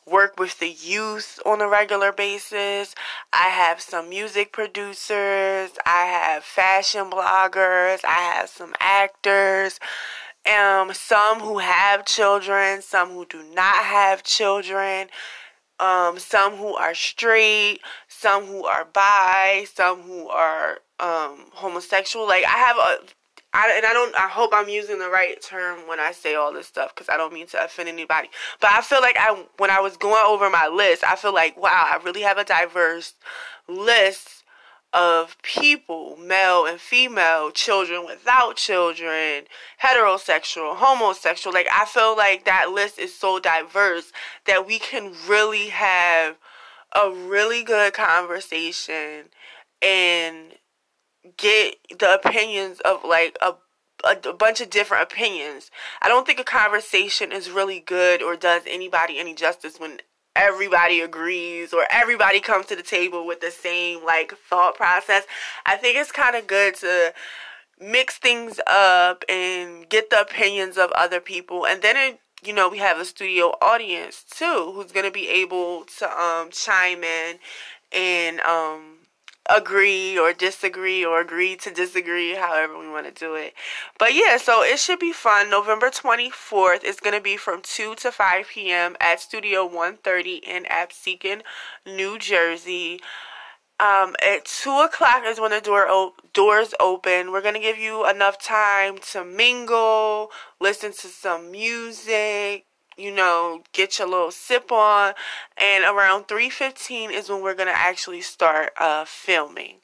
work 0.05 0.37
with 0.37 0.59
the 0.59 0.69
youth 0.69 1.39
on 1.47 1.61
a 1.61 1.69
regular 1.69 2.11
basis. 2.11 2.97
I 3.33 3.51
have 3.51 3.81
some 3.81 4.09
music 4.09 4.51
producers. 4.53 5.71
I 5.87 6.07
have 6.07 6.43
fashion 6.43 7.09
bloggers. 7.09 8.01
I 8.05 8.33
have 8.35 8.49
some 8.49 8.75
actors. 8.81 9.79
Um, 10.45 10.93
some 10.93 11.39
who 11.39 11.59
have 11.59 12.05
children, 12.05 12.83
some 12.83 13.11
who 13.11 13.27
do 13.27 13.45
not 13.55 13.85
have 13.85 14.25
children, 14.25 15.09
um, 15.81 16.19
some 16.19 16.57
who 16.57 16.75
are 16.75 16.95
straight, 16.95 17.81
some 18.09 18.47
who 18.47 18.65
are 18.65 18.85
bi, 18.85 19.67
some 19.73 20.03
who 20.03 20.29
are 20.29 20.79
um, 20.99 21.47
homosexual. 21.53 22.27
Like 22.27 22.45
I 22.45 22.59
have 22.59 22.77
a 22.77 22.99
I, 23.53 23.73
and 23.77 23.87
I 23.87 23.93
don't 23.93 24.15
I 24.15 24.29
hope 24.29 24.51
I'm 24.53 24.69
using 24.69 24.99
the 24.99 25.11
right 25.11 25.41
term 25.43 25.89
when 25.89 25.99
I 25.99 26.13
say 26.13 26.35
all 26.35 26.53
this 26.53 26.67
stuff 26.67 26.95
because 26.95 27.09
I 27.09 27.17
don't 27.17 27.33
mean 27.33 27.47
to 27.49 27.65
offend 27.65 27.89
anybody. 27.89 28.29
But 28.61 28.71
I 28.73 28.83
feel 28.83 29.01
like 29.01 29.17
I 29.19 29.45
when 29.57 29.71
I 29.71 29.81
was 29.81 29.97
going 29.97 30.25
over 30.27 30.49
my 30.51 30.69
list, 30.69 31.03
I 31.05 31.17
feel 31.17 31.35
like 31.35 31.57
wow, 31.57 31.71
I 31.73 32.01
really 32.05 32.23
have 32.23 32.39
a 32.39 32.45
diverse 32.45 33.15
list 33.67 34.40
of 34.93 35.37
people, 35.43 36.17
male 36.17 36.67
and 36.67 36.81
female, 36.81 37.51
children 37.51 38.05
without 38.05 38.57
children, 38.57 39.45
heterosexual, 39.83 40.77
homosexual. 40.77 41.55
Like 41.55 41.69
I 41.73 41.85
feel 41.85 42.17
like 42.17 42.45
that 42.45 42.71
list 42.71 42.99
is 42.99 43.15
so 43.15 43.39
diverse 43.39 44.13
that 44.47 44.67
we 44.67 44.79
can 44.79 45.15
really 45.29 45.69
have 45.69 46.37
a 46.95 47.11
really 47.11 47.63
good 47.63 47.95
conversation 47.95 49.27
and 49.81 50.55
get 51.37 51.77
the 51.99 52.15
opinions 52.15 52.81
of 52.81 53.05
like 53.05 53.37
a, 53.41 53.55
a, 54.05 54.33
bunch 54.33 54.61
of 54.61 54.71
different 54.71 55.05
opinions. 55.05 55.71
I 56.03 56.09
don't 56.09 56.27
think 56.27 56.41
a 56.41 56.45
conversation 56.45 57.31
is 57.33 57.51
really 57.51 57.81
good 57.81 58.23
or 58.23 58.37
does 58.37 58.63
anybody 58.67 59.19
any 59.19 59.35
justice 59.35 59.79
when 59.79 60.01
everybody 60.41 61.01
agrees 61.01 61.73
or 61.73 61.85
everybody 61.91 62.41
comes 62.41 62.67
to 62.67 62.77
the 62.77 62.83
table 62.83 63.27
with 63.27 63.41
the 63.41 63.51
same 63.51 64.05
like 64.05 64.33
thought 64.49 64.75
process. 64.75 65.25
I 65.67 65.77
think 65.77 65.99
it's 65.99 66.11
kind 66.11 66.35
of 66.35 66.47
good 66.47 66.75
to 66.77 67.13
mix 67.79 68.19
things 68.19 68.59
up 68.67 69.25
and 69.29 69.89
get 69.89 70.11
the 70.11 70.21
opinions 70.21 70.77
of 70.77 70.91
other 70.93 71.21
people 71.21 71.67
and 71.67 71.81
then 71.81 71.97
it 71.97 72.21
you 72.43 72.53
know 72.53 72.69
we 72.69 72.77
have 72.79 72.99
a 72.99 73.05
studio 73.07 73.47
audience 73.63 74.23
too 74.31 74.73
who's 74.75 74.93
going 74.93 75.07
to 75.07 75.11
be 75.11 75.29
able 75.29 75.85
to 75.85 76.05
um 76.21 76.51
chime 76.51 77.03
in 77.03 77.39
and 77.93 78.39
um 78.41 79.00
agree 79.51 80.19
or 80.19 80.33
disagree 80.33 81.05
or 81.05 81.21
agree 81.21 81.57
to 81.57 81.71
disagree, 81.71 82.35
however 82.35 82.79
we 82.79 82.89
want 82.89 83.07
to 83.07 83.13
do 83.13 83.35
it. 83.35 83.55
But 83.99 84.15
yeah, 84.15 84.37
so 84.37 84.63
it 84.63 84.79
should 84.79 84.99
be 84.99 85.13
fun. 85.13 85.51
November 85.51 85.91
24th 85.91 86.85
is 86.85 87.01
going 87.01 87.17
to 87.17 87.23
be 87.23 87.37
from 87.37 87.61
2 87.63 87.97
to 87.97 88.13
5 88.13 88.47
p.m. 88.49 88.97
at 89.01 89.21
Studio 89.21 89.65
130 89.65 90.37
in 90.37 90.65
Absecon, 90.65 91.43
New 91.87 92.19
Jersey. 92.19 93.01
Um, 93.81 94.15
at 94.23 94.45
2 94.45 94.71
o'clock 94.71 95.23
is 95.27 95.41
when 95.41 95.53
the 95.53 95.61
door 95.61 96.13
doors 96.35 96.75
open. 96.79 97.33
We're 97.33 97.41
going 97.41 97.55
to 97.55 97.61
give 97.61 97.79
you 97.79 98.09
enough 98.09 98.39
time 98.39 98.99
to 99.13 99.25
mingle, 99.25 100.31
listen 100.61 100.93
to 100.93 101.09
some 101.09 101.51
music, 101.51 102.67
you 103.01 103.11
know, 103.15 103.63
get 103.73 103.99
your 103.99 104.09
little 104.09 104.31
sip 104.31 104.71
on, 104.71 105.15
and 105.57 105.85
around 105.85 106.29
3:15 106.29 107.11
is 107.11 107.29
when 107.29 107.43
we're 107.43 107.55
to 107.55 107.73
actually 107.73 108.21
start 108.21 108.73
uh, 108.79 109.05
filming. 109.07 109.79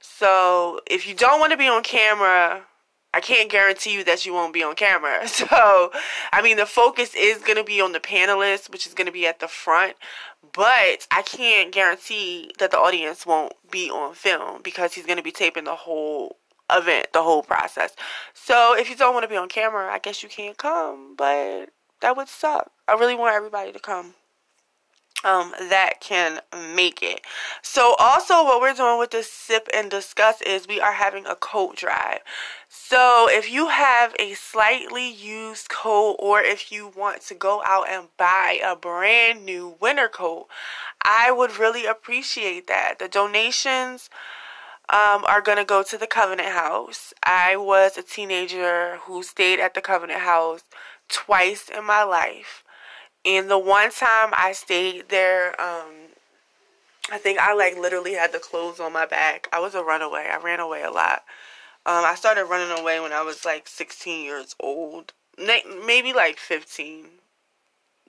So, 0.00 0.80
if 0.86 1.06
you 1.06 1.14
don't 1.14 1.40
want 1.40 1.52
to 1.52 1.56
be 1.56 1.68
on 1.68 1.82
camera, 1.82 2.66
I 3.14 3.20
can't 3.20 3.50
guarantee 3.50 3.94
you 3.94 4.04
that 4.04 4.24
you 4.24 4.32
won't 4.32 4.54
be 4.54 4.62
on 4.62 4.74
camera. 4.74 5.28
So, 5.28 5.92
I 6.32 6.42
mean, 6.42 6.56
the 6.56 6.66
focus 6.66 7.14
is 7.14 7.38
going 7.38 7.56
to 7.56 7.64
be 7.64 7.80
on 7.80 7.92
the 7.92 8.00
panelists, 8.00 8.70
which 8.70 8.86
is 8.86 8.94
going 8.94 9.06
to 9.06 9.12
be 9.12 9.26
at 9.26 9.40
the 9.40 9.48
front, 9.48 9.96
but 10.52 11.06
I 11.10 11.22
can't 11.24 11.72
guarantee 11.72 12.52
that 12.58 12.70
the 12.70 12.78
audience 12.78 13.26
won't 13.26 13.54
be 13.70 13.90
on 13.90 14.14
film 14.14 14.62
because 14.62 14.94
he's 14.94 15.06
going 15.06 15.18
to 15.18 15.22
be 15.22 15.32
taping 15.32 15.64
the 15.64 15.74
whole 15.74 16.38
event, 16.70 17.08
the 17.12 17.22
whole 17.22 17.42
process. 17.42 17.94
So, 18.34 18.76
if 18.76 18.88
you 18.88 18.96
don't 18.96 19.14
want 19.14 19.24
to 19.24 19.28
be 19.28 19.36
on 19.36 19.48
camera, 19.48 19.92
I 19.92 19.98
guess 19.98 20.22
you 20.22 20.28
can't 20.28 20.56
come, 20.56 21.14
but 21.16 21.70
that 22.02 22.16
would 22.16 22.28
suck. 22.28 22.70
I 22.86 22.92
really 22.94 23.14
want 23.14 23.34
everybody 23.34 23.72
to 23.72 23.78
come. 23.78 24.14
Um, 25.24 25.52
that 25.60 26.00
can 26.00 26.40
make 26.74 27.00
it. 27.00 27.20
So, 27.62 27.94
also, 28.00 28.42
what 28.42 28.60
we're 28.60 28.74
doing 28.74 28.98
with 28.98 29.12
this 29.12 29.30
sip 29.30 29.68
and 29.72 29.88
discuss 29.88 30.42
is 30.42 30.66
we 30.66 30.80
are 30.80 30.94
having 30.94 31.26
a 31.26 31.36
coat 31.36 31.76
drive. 31.76 32.18
So, 32.68 33.28
if 33.30 33.48
you 33.48 33.68
have 33.68 34.16
a 34.18 34.34
slightly 34.34 35.08
used 35.08 35.68
coat, 35.68 36.16
or 36.18 36.42
if 36.42 36.72
you 36.72 36.88
want 36.96 37.22
to 37.26 37.34
go 37.34 37.62
out 37.64 37.88
and 37.88 38.08
buy 38.16 38.58
a 38.64 38.74
brand 38.74 39.44
new 39.44 39.76
winter 39.80 40.08
coat, 40.08 40.48
I 41.02 41.30
would 41.30 41.56
really 41.56 41.86
appreciate 41.86 42.66
that. 42.66 42.98
The 42.98 43.08
donations 43.08 44.10
um, 44.88 45.24
are 45.24 45.40
going 45.40 45.58
to 45.58 45.64
go 45.64 45.84
to 45.84 45.96
the 45.96 46.08
Covenant 46.08 46.48
House. 46.48 47.14
I 47.22 47.56
was 47.56 47.96
a 47.96 48.02
teenager 48.02 48.98
who 49.02 49.22
stayed 49.22 49.60
at 49.60 49.74
the 49.74 49.80
Covenant 49.80 50.20
House 50.20 50.64
twice 51.12 51.68
in 51.68 51.84
my 51.84 52.02
life. 52.02 52.64
And 53.24 53.48
the 53.48 53.58
one 53.58 53.92
time 53.92 54.30
I 54.32 54.52
stayed 54.52 55.08
there, 55.08 55.60
um, 55.60 55.92
I 57.10 57.18
think 57.18 57.38
I 57.38 57.54
like 57.54 57.78
literally 57.78 58.14
had 58.14 58.32
the 58.32 58.38
clothes 58.38 58.80
on 58.80 58.92
my 58.92 59.06
back. 59.06 59.48
I 59.52 59.60
was 59.60 59.74
a 59.74 59.84
runaway. 59.84 60.28
I 60.30 60.38
ran 60.38 60.58
away 60.58 60.82
a 60.82 60.90
lot. 60.90 61.22
Um, 61.84 62.04
I 62.04 62.14
started 62.14 62.44
running 62.44 62.78
away 62.78 63.00
when 63.00 63.12
I 63.12 63.22
was 63.22 63.44
like 63.44 63.66
16 63.66 64.24
years 64.24 64.54
old, 64.60 65.12
maybe 65.36 66.12
like 66.12 66.38
15, 66.38 67.06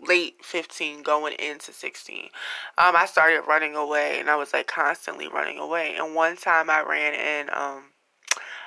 late 0.08 0.36
15, 0.44 1.02
going 1.02 1.34
into 1.40 1.74
16. 1.74 2.26
Um, 2.78 2.96
I 2.96 3.08
started 3.08 3.42
running 3.48 3.76
away, 3.76 4.20
and 4.20 4.30
I 4.30 4.36
was 4.36 4.54
like 4.54 4.68
constantly 4.68 5.28
running 5.28 5.58
away. 5.58 5.96
And 5.98 6.14
one 6.14 6.38
time 6.38 6.70
I 6.70 6.84
ran 6.84 7.16
in 7.16 7.50
um, 7.52 7.84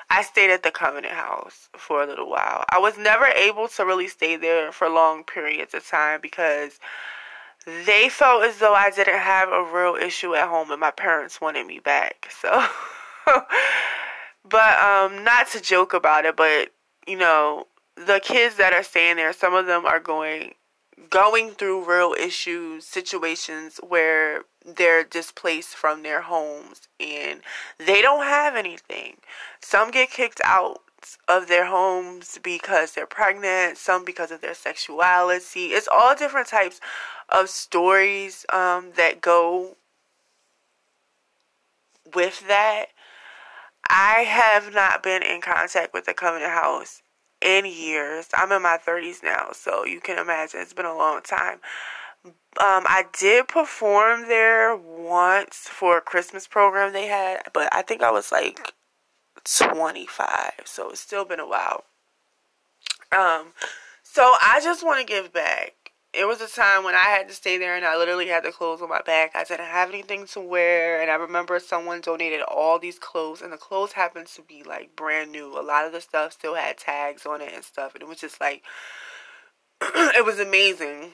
I 0.09 0.23
stayed 0.23 0.51
at 0.51 0.63
the 0.63 0.71
Covenant 0.71 1.15
House 1.15 1.69
for 1.77 2.03
a 2.03 2.07
little 2.07 2.31
while. 2.31 2.65
I 2.71 2.79
was 2.79 2.97
never 2.97 3.27
able 3.27 3.69
to 3.69 3.85
really 3.85 4.09
stay 4.09 4.37
there 4.37 4.71
for 4.73 4.89
long 4.89 5.25
periods 5.25 5.75
of 5.75 5.87
time 5.87 6.21
because 6.21 6.79
they 7.85 8.09
felt 8.09 8.45
as 8.45 8.59
though 8.59 8.75
I 8.75 8.91
didn't 8.91 9.19
have 9.19 9.49
a 9.49 9.63
real 9.63 9.97
issue 9.97 10.35
at 10.35 10.49
home 10.49 10.71
and 10.71 10.81
my 10.81 10.93
parents 10.93 11.41
wanted 11.41 11.67
me 11.67 11.81
back. 11.81 12.31
So 12.41 13.43
but 14.49 14.79
um 14.79 15.25
not 15.25 15.49
to 15.49 15.61
joke 15.61 15.93
about 15.93 16.25
it, 16.25 16.37
but 16.37 16.71
you 17.09 17.17
know, 17.17 17.67
the 17.97 18.21
kids 18.23 18.57
that 18.57 18.73
are 18.73 18.85
staying 18.85 19.17
there, 19.17 19.33
some 19.33 19.55
of 19.55 19.67
them 19.67 19.85
are 19.85 19.99
going 19.99 20.55
going 21.11 21.51
through 21.51 21.89
real 21.89 22.15
issues, 22.19 22.85
situations 22.85 23.79
where 23.87 24.43
they're 24.65 25.05
displaced 25.05 25.77
from 25.77 26.03
their 26.03 26.23
homes 26.23 26.89
and 26.99 27.41
they 27.79 28.03
don't 28.03 28.25
have 28.25 28.57
anything. 28.57 29.17
Some 29.61 29.91
get 29.91 30.11
kicked 30.11 30.41
out 30.45 30.81
of 31.29 31.49
their 31.49 31.67
homes 31.67 32.39
because 32.43 32.93
they're 32.93 33.07
pregnant, 33.07 33.79
some 33.79 34.05
because 34.05 34.31
of 34.31 34.41
their 34.41 34.55
sexuality. 34.55 35.67
It's 35.67 35.89
all 35.89 36.17
different 36.17 36.49
types 36.49 36.81
of 37.29 37.49
stories 37.49 38.47
um, 38.53 38.93
that 38.97 39.21
go 39.21 39.77
with 42.15 42.47
that. 42.49 42.87
I 43.89 44.25
have 44.27 44.75
not 44.75 45.03
been 45.03 45.23
in 45.23 45.41
contact 45.41 45.95
with 45.95 46.07
the 46.07 46.15
Covenant 46.15 46.53
House 46.53 47.03
in 47.47 47.65
years. 47.65 48.27
I'm 48.35 48.51
in 48.53 48.61
my 48.61 48.79
30s 48.85 49.23
now, 49.23 49.51
so 49.53 49.85
you 49.87 50.01
can 50.01 50.19
imagine 50.19 50.61
it's 50.61 50.73
been 50.75 50.85
a 50.85 50.95
long 50.95 51.23
time. 51.23 51.61
Um, 52.27 52.85
I 52.87 53.05
did 53.17 53.47
perform 53.47 54.29
there 54.29 54.77
once 54.77 55.69
for 55.71 55.99
a 55.99 56.01
Christmas 56.01 56.49
program 56.49 56.93
they 56.93 57.07
had, 57.07 57.43
but 57.55 57.69
I 57.73 57.83
think 57.83 58.03
I 58.03 58.11
was 58.11 58.33
like 58.33 58.73
25, 59.45 60.53
so 60.65 60.91
it's 60.91 61.01
still 61.01 61.25
been 61.25 61.39
a 61.39 61.47
while. 61.49 61.85
Um, 63.17 63.53
so 64.03 64.35
I 64.43 64.61
just 64.63 64.85
want 64.85 65.01
to 65.01 65.07
give 65.07 65.33
back. 65.33 65.86
It 66.19 66.27
was 66.27 66.41
a 66.41 66.49
time 66.49 66.83
when 66.83 66.95
I 66.95 67.09
had 67.11 67.29
to 67.29 67.35
stay 67.35 67.59
there 67.59 67.77
and 67.77 67.85
I 67.85 67.97
literally 67.99 68.29
had 68.29 68.43
the 68.43 68.51
clothes 68.51 68.81
on 68.81 68.89
my 68.89 69.03
back. 69.03 69.33
I 69.35 69.45
didn't 69.45 69.67
have 69.67 69.91
anything 69.91 70.27
to 70.29 70.41
wear, 70.41 71.03
and 71.03 71.11
I 71.11 71.17
remember 71.17 71.61
someone 71.61 72.01
donated 72.01 72.41
all 72.41 72.79
these 72.79 72.99
clothes, 72.99 73.43
and 73.43 73.53
the 73.53 73.59
clothes 73.59 73.93
happened 73.93 74.29
to 74.29 74.43
be 74.43 74.63
like 74.63 74.97
brand 74.97 75.31
new. 75.31 75.59
A 75.59 75.61
lot 75.61 75.85
of 75.85 75.93
the 75.93 76.01
stuff 76.01 76.33
still 76.33 76.55
had 76.55 76.79
tags 76.79 77.27
on 77.27 77.43
it 77.43 77.53
and 77.53 77.63
stuff, 77.63 77.95
and 77.95 78.03
it 78.03 78.09
was 78.09 78.19
just 78.19 78.41
like 78.41 78.63
it 79.83 80.25
was 80.25 80.41
amazing 80.41 81.13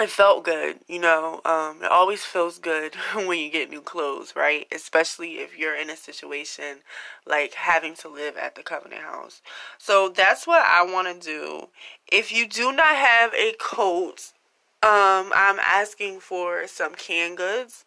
it 0.00 0.10
felt 0.10 0.44
good, 0.44 0.80
you 0.86 0.98
know. 0.98 1.40
Um, 1.44 1.82
it 1.82 1.90
always 1.90 2.24
feels 2.24 2.58
good 2.58 2.94
when 3.14 3.38
you 3.38 3.50
get 3.50 3.70
new 3.70 3.80
clothes, 3.80 4.34
right? 4.36 4.66
Especially 4.72 5.38
if 5.38 5.58
you're 5.58 5.76
in 5.76 5.90
a 5.90 5.96
situation 5.96 6.78
like 7.26 7.54
having 7.54 7.94
to 7.96 8.08
live 8.08 8.36
at 8.36 8.54
the 8.54 8.62
Covenant 8.62 9.02
House. 9.02 9.42
So 9.78 10.08
that's 10.08 10.46
what 10.46 10.64
I 10.66 10.82
want 10.82 11.08
to 11.08 11.26
do. 11.26 11.68
If 12.10 12.32
you 12.32 12.46
do 12.46 12.72
not 12.72 12.96
have 12.96 13.32
a 13.34 13.54
coat, 13.58 14.32
um, 14.82 15.32
I'm 15.34 15.58
asking 15.58 16.20
for 16.20 16.66
some 16.66 16.94
canned 16.94 17.36
goods. 17.36 17.84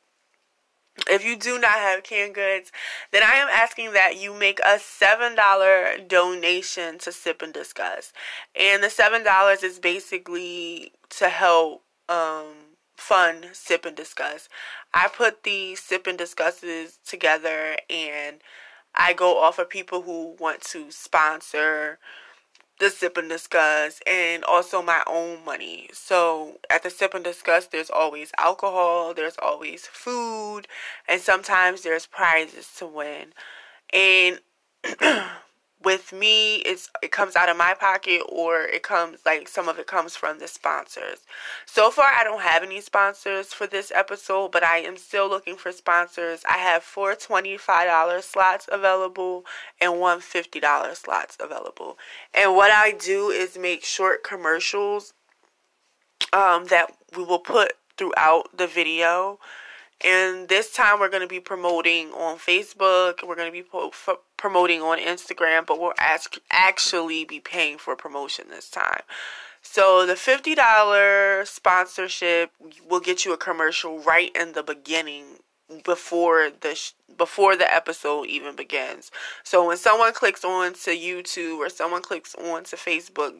If 1.08 1.24
you 1.24 1.38
do 1.38 1.58
not 1.58 1.80
have 1.80 2.04
canned 2.04 2.36
goods, 2.36 2.72
then 3.12 3.24
I 3.24 3.36
am 3.36 3.48
asking 3.48 3.94
that 3.94 4.22
you 4.22 4.34
make 4.34 4.60
a 4.60 4.78
$7 4.78 6.08
donation 6.08 6.98
to 7.00 7.12
Sip 7.12 7.42
and 7.42 7.54
Discuss. 7.54 8.12
And 8.60 8.84
the 8.84 8.88
$7 8.88 9.64
is 9.64 9.80
basically 9.80 10.92
to 11.12 11.30
help 11.30 11.84
um, 12.12 12.48
fund 12.96 13.48
Sip 13.54 13.86
and 13.86 13.96
Discuss. 13.96 14.50
I 14.94 15.08
put 15.08 15.44
the 15.44 15.76
Sip 15.76 16.08
and 16.08 16.18
Discusses 16.18 17.00
together 17.06 17.78
and 17.90 18.42
I 18.94 19.14
go 19.14 19.42
off 19.42 19.58
of 19.58 19.70
people 19.70 20.02
who 20.02 20.36
want 20.40 20.62
to 20.62 20.92
sponsor 20.92 22.00
the 22.80 22.90
Sip 22.90 23.16
and 23.16 23.30
Discuss 23.30 24.02
and 24.06 24.44
also 24.44 24.82
my 24.82 25.04
own 25.08 25.46
money. 25.46 25.90
So 25.94 26.60
at 26.70 26.84
the 26.84 26.90
Sip 26.90 27.14
and 27.14 27.24
Discuss, 27.24 27.68
there's 27.68 27.90
always 27.90 28.32
alcohol, 28.38 29.14
there's 29.14 29.38
always 29.42 29.86
food, 29.88 30.68
and 31.08 31.22
sometimes 31.22 31.84
there's 31.84 32.08
prizes 32.08 32.68
to 32.78 32.88
win. 32.88 33.34
And 33.94 34.40
with 35.84 36.14
me 36.14 36.58
it's 36.58 36.90
it 37.02 37.12
comes 37.12 37.36
out 37.36 37.50
of 37.50 37.58
my 37.58 37.74
pocket 37.80 38.22
or 38.30 38.62
it 38.62 38.84
comes 38.84 39.20
like 39.26 39.48
some 39.48 39.68
of 39.68 39.80
it 39.80 39.88
comes 39.88 40.16
from 40.16 40.40
the 40.40 40.48
sponsors. 40.48 41.20
So 41.66 41.92
far 41.92 42.12
i 42.14 42.24
don't 42.24 42.42
have 42.42 42.64
any 42.64 42.82
sponsors 42.82 43.54
for 43.54 43.68
this 43.68 43.92
episode 43.94 44.52
but 44.52 44.64
i 44.64 44.78
am 44.78 44.98
still 44.98 45.30
looking 45.30 45.56
for 45.56 45.72
sponsors. 45.72 46.44
I 46.50 46.58
have 46.58 46.84
four 46.84 47.16
$25 47.16 48.24
slots 48.24 48.70
available 48.72 49.46
and 49.80 50.00
one 50.00 50.20
$50 50.20 50.96
slots 50.96 51.38
available. 51.40 51.98
And 52.34 52.56
what 52.56 52.72
i 52.72 52.92
do 52.92 53.30
is 53.30 53.58
make 53.58 53.84
short 53.84 54.24
commercials 54.24 55.14
um, 56.34 56.66
that 56.66 56.94
we 57.16 57.24
will 57.24 57.40
put 57.40 57.74
throughout 57.98 58.50
the 58.56 58.68
video 58.68 59.40
and 60.04 60.48
this 60.48 60.72
time 60.72 61.00
we're 61.00 61.10
going 61.10 61.22
to 61.22 61.28
be 61.28 61.40
promoting 61.40 62.12
on 62.12 62.38
Facebook. 62.38 63.28
We're 63.28 63.36
going 63.36 63.52
to 63.52 63.64
be 63.64 63.68
promoting 64.38 64.82
on 64.82 65.00
Instagram, 65.00 65.66
but 65.66 65.80
we'll 65.80 65.94
ask, 66.00 66.38
actually 66.52 67.26
be 67.26 67.40
paying 67.40 67.78
for 67.78 67.96
promotion 67.96 68.46
this 68.50 68.70
time. 68.70 69.02
So 69.62 70.06
the 70.06 70.14
$50 70.14 71.48
sponsorship 71.48 72.52
will 72.88 73.00
get 73.00 73.26
you 73.26 73.34
a 73.34 73.38
commercial 73.38 74.00
right 74.00 74.32
in 74.36 74.54
the 74.54 74.64
beginning 74.64 75.26
before 75.86 76.50
the 76.50 76.78
before 77.18 77.56
the 77.56 77.74
episode 77.74 78.28
even 78.28 78.56
begins. 78.56 79.12
So 79.44 79.68
when 79.68 79.78
someone 79.78 80.14
clicks 80.14 80.44
on 80.44 80.74
to 80.74 80.92
YouTube 80.92 81.58
or 81.58 81.70
someone 81.70 82.02
clicks 82.02 82.36
on 82.36 82.64
to 82.66 82.76
Facebook, 82.76 83.36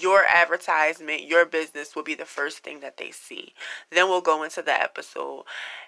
your 0.00 0.24
advertisement, 0.24 1.24
your 1.24 1.44
business 1.44 1.94
will 1.94 2.02
be 2.02 2.14
the 2.14 2.24
first 2.24 2.58
thing 2.58 2.80
that 2.80 2.96
they 2.96 3.10
see. 3.10 3.54
Then 3.90 4.08
we'll 4.08 4.20
go 4.20 4.42
into 4.42 4.62
the 4.62 4.72
episode. 4.72 5.44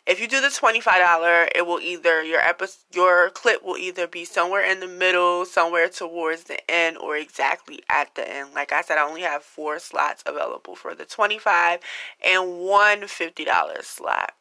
If 0.06 0.20
you 0.20 0.28
do 0.28 0.40
the 0.40 0.48
$25, 0.48 1.48
it 1.54 1.66
will 1.66 1.80
either 1.80 2.22
your 2.22 2.40
episode 2.40 2.80
your 2.92 3.30
clip 3.30 3.64
will 3.64 3.76
either 3.76 4.06
be 4.06 4.24
somewhere 4.24 4.64
in 4.64 4.80
the 4.80 4.88
middle, 4.88 5.44
somewhere 5.44 5.88
towards 5.88 6.44
the 6.44 6.58
end 6.70 6.96
or 6.98 7.16
exactly 7.16 7.82
at 7.90 8.14
the 8.14 8.28
end. 8.28 8.50
Like 8.54 8.72
I 8.72 8.82
said, 8.82 8.98
I 8.98 9.08
only 9.08 9.22
have 9.22 9.42
4 9.42 9.78
slots 9.78 10.22
available 10.26 10.76
for 10.76 10.94
the 10.94 11.04
25 11.04 11.80
and 12.24 12.58
one 12.58 13.02
$50 13.02 13.82
slot. 13.82 14.32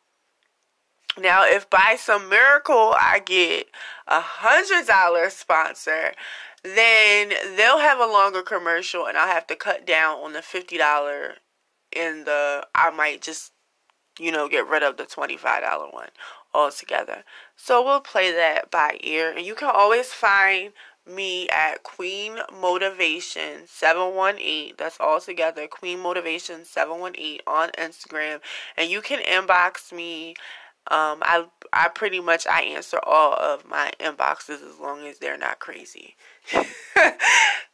Now, 1.18 1.46
if 1.46 1.70
by 1.70 1.96
some 1.98 2.30
miracle 2.30 2.94
I 2.98 3.22
get 3.26 3.68
a 4.08 4.20
hundred 4.20 4.86
dollar 4.86 5.30
sponsor, 5.30 6.12
then 6.66 7.34
they'll 7.56 7.80
have 7.80 8.00
a 8.00 8.06
longer 8.06 8.42
commercial 8.42 9.06
and 9.06 9.18
I'll 9.18 9.28
have 9.28 9.48
to 9.48 9.56
cut 9.56 9.86
down 9.86 10.18
on 10.18 10.34
the 10.34 10.40
$50 10.40 11.34
in 11.96 12.24
the 12.26 12.68
I 12.74 12.90
might 12.90 13.22
just 13.22 13.52
you 14.20 14.32
know 14.32 14.50
get 14.50 14.68
rid 14.68 14.84
of 14.84 14.98
the 14.98 15.04
$25 15.04 15.94
one 15.94 16.10
altogether. 16.54 17.24
So 17.56 17.84
we'll 17.84 18.02
play 18.02 18.32
that 18.32 18.72
by 18.72 18.98
ear 19.02 19.32
and 19.32 19.46
you 19.46 19.56
can 19.56 19.72
always 19.74 20.08
find 20.08 20.74
me 21.08 21.48
at 21.50 21.84
Queen 21.84 22.40
Motivation 22.60 23.68
718. 23.68 24.74
That's 24.78 24.98
all 25.00 25.22
together. 25.22 25.68
Queen 25.68 26.00
Motivation 26.00 26.66
718 26.66 27.42
on 27.46 27.70
Instagram. 27.78 28.40
And 28.76 28.90
you 28.90 29.02
can 29.02 29.20
inbox 29.20 29.94
me 29.94 30.36
um, 30.92 31.20
I 31.24 31.46
I 31.74 31.90
pretty 31.90 32.20
much 32.20 32.46
I 32.46 32.62
answer 32.62 33.00
all 33.04 33.34
of 33.34 33.68
my 33.68 33.92
inboxes 34.00 34.62
as 34.68 34.80
long 34.80 35.06
as 35.08 35.18
they're 35.18 35.38
not 35.38 35.60
crazy. 35.60 36.16
um, 36.56 36.66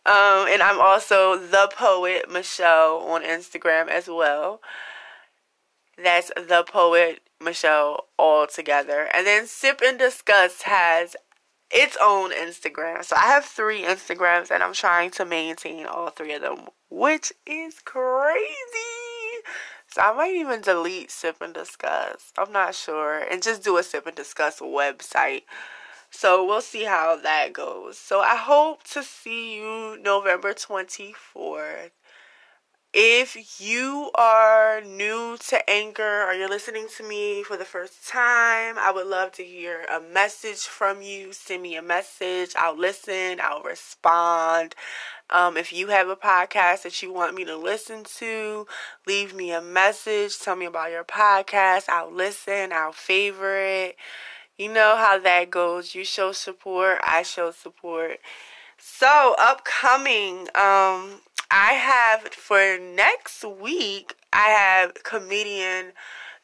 and 0.06 0.62
I'm 0.62 0.80
also 0.80 1.38
the 1.38 1.70
poet 1.76 2.32
Michelle 2.32 3.00
on 3.00 3.24
Instagram 3.24 3.90
as 3.90 4.08
well. 4.08 4.62
That's 6.02 6.32
the 6.36 6.64
poet 6.68 7.20
Michelle 7.42 8.06
all 8.18 8.48
together. 8.48 9.10
And 9.14 9.28
then 9.28 9.46
Sip 9.46 9.82
and 9.84 10.00
Discuss 10.00 10.62
has 10.64 11.16
its 11.70 11.98
own 12.02 12.32
Instagram. 12.32 13.04
So 13.04 13.16
I 13.18 13.28
have 13.28 13.46
three 13.46 13.84
Instagrams 13.84 14.52
and 14.52 14.64
I'm 14.64 14.74
trying 14.74 15.12
to 15.12 15.26
maintain 15.26 15.86
all 15.86 16.10
three 16.10 16.34
of 16.34 16.42
them, 16.42 16.68
which 16.90 17.34
is 17.46 17.80
crazy. 17.80 19.01
So 19.94 20.02
I 20.02 20.14
might 20.14 20.34
even 20.34 20.62
delete 20.62 21.12
Sip 21.12 21.42
and 21.42 21.54
Discuss. 21.54 22.32
I'm 22.38 22.54
not 22.54 22.76
sure. 22.76 23.20
And 23.20 23.44
just 23.44 23.62
do 23.62 23.78
a 23.78 23.84
Sip 23.84 24.08
and 24.08 24.16
Discuss 24.16 24.62
website. 24.62 25.44
So 26.10 26.46
we'll 26.46 26.62
see 26.62 26.86
how 26.86 27.18
that 27.18 27.52
goes. 27.52 27.98
So 27.98 28.22
I 28.22 28.38
hope 28.38 28.84
to 28.94 29.04
see 29.04 29.58
you 29.58 29.98
November 30.02 30.54
24th. 30.54 31.92
If 32.94 33.62
you 33.62 34.12
are 34.16 34.82
new 34.82 35.38
to 35.48 35.70
Anchor 35.70 36.24
or 36.24 36.34
you're 36.34 36.50
listening 36.50 36.88
to 36.98 37.04
me 37.08 37.42
for 37.42 37.56
the 37.56 37.64
first 37.64 38.06
time, 38.06 38.76
I 38.78 38.92
would 38.94 39.08
love 39.08 39.32
to 39.34 39.44
hear 39.44 39.84
a 39.84 40.02
message 40.02 40.64
from 40.64 41.02
you. 41.02 41.32
Send 41.32 41.64
me 41.64 41.78
a 41.78 41.82
message. 41.82 42.52
I'll 42.58 42.78
listen, 42.78 43.40
I'll 43.42 43.64
respond. 43.64 44.76
Um, 45.32 45.56
if 45.56 45.72
you 45.72 45.88
have 45.88 46.10
a 46.10 46.16
podcast 46.16 46.84
that 46.84 47.02
you 47.02 47.14
want 47.14 47.36
me 47.36 47.46
to 47.46 47.56
listen 47.56 48.04
to, 48.18 48.68
leave 49.08 49.34
me 49.34 49.52
a 49.52 49.62
message. 49.62 50.38
Tell 50.40 50.56
me 50.56 50.66
about 50.66 50.92
your 50.92 51.06
podcast. 51.06 51.88
I'll 51.88 52.12
listen, 52.12 52.74
I'll 52.74 52.92
favorite. 52.92 53.96
You 54.58 54.72
know 54.72 54.96
how 54.98 55.18
that 55.20 55.50
goes. 55.50 55.96
You 55.96 56.04
show 56.04 56.34
support, 56.34 57.00
I 57.04 57.24
show 57.24 57.52
support. 57.52 58.20
So, 58.78 59.36
upcoming, 59.40 60.42
um, 60.56 61.22
I 61.50 61.74
have 61.74 62.34
for 62.34 62.78
next 62.80 63.44
week, 63.44 64.16
I 64.34 64.50
have 64.50 65.04
comedian 65.04 65.94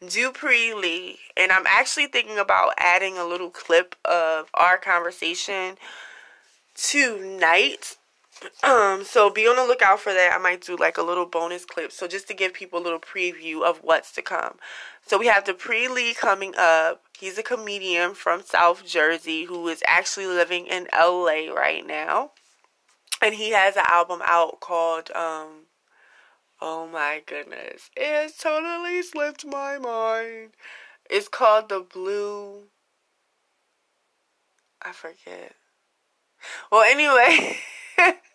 Dupree 0.06 0.74
Lee, 0.74 1.18
and 1.36 1.52
I'm 1.52 1.66
actually 1.66 2.08
thinking 2.08 2.38
about 2.38 2.74
adding 2.78 3.18
a 3.18 3.26
little 3.26 3.50
clip 3.50 3.96
of 4.06 4.50
our 4.54 4.78
conversation 4.78 5.76
tonight. 6.76 7.98
Um, 8.64 9.04
so 9.04 9.30
be 9.30 9.48
on 9.48 9.56
the 9.56 9.64
lookout 9.64 10.00
for 10.00 10.14
that. 10.14 10.34
I 10.34 10.38
might 10.38 10.62
do 10.62 10.76
like 10.76 10.98
a 10.98 11.04
little 11.04 11.26
bonus 11.26 11.66
clip. 11.66 11.92
So 11.92 12.08
just 12.08 12.28
to 12.28 12.34
give 12.34 12.54
people 12.54 12.80
a 12.80 12.84
little 12.84 13.00
preview 13.00 13.64
of 13.64 13.78
what's 13.78 14.12
to 14.14 14.22
come. 14.22 14.58
So 15.06 15.18
we 15.18 15.28
have 15.28 15.46
Dupree 15.46 15.88
Lee 15.88 16.14
coming 16.14 16.54
up. 16.58 17.04
He's 17.18 17.38
a 17.38 17.44
comedian 17.44 18.14
from 18.14 18.44
South 18.44 18.86
Jersey 18.86 19.46
who 19.46 19.68
is 19.68 19.84
actually 19.88 20.28
living 20.28 20.68
in 20.68 20.88
LA 20.94 21.52
right 21.54 21.84
now 21.86 22.32
and 23.22 23.36
he 23.36 23.52
has 23.52 23.76
an 23.76 23.84
album 23.88 24.22
out 24.26 24.60
called 24.60 25.10
um 25.16 25.66
oh 26.62 26.88
my 26.92 27.22
goodness 27.26 27.90
it 27.96 28.08
has 28.08 28.36
totally 28.36 29.02
slipped 29.02 29.46
my 29.46 29.78
mind 29.78 30.52
it's 31.10 31.28
called 31.28 31.70
the 31.70 31.80
blue 31.80 32.64
i 34.82 34.92
forget 34.92 35.56
well 36.72 36.84
anyway 36.84 37.58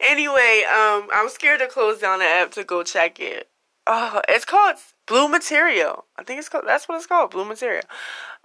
anyway 0.00 0.62
um 0.68 1.08
i'm 1.12 1.28
scared 1.28 1.60
to 1.60 1.66
close 1.66 1.98
down 1.98 2.18
the 2.18 2.24
app 2.24 2.50
to 2.52 2.64
go 2.64 2.82
check 2.82 3.20
it. 3.20 3.48
Oh 3.86 4.22
it's 4.28 4.44
called 4.44 4.76
blue 5.06 5.28
material. 5.28 6.06
I 6.16 6.24
think 6.24 6.38
it's 6.38 6.48
called 6.48 6.64
that's 6.66 6.88
what 6.88 6.96
it's 6.96 7.06
called 7.06 7.30
blue 7.30 7.44
material. 7.44 7.84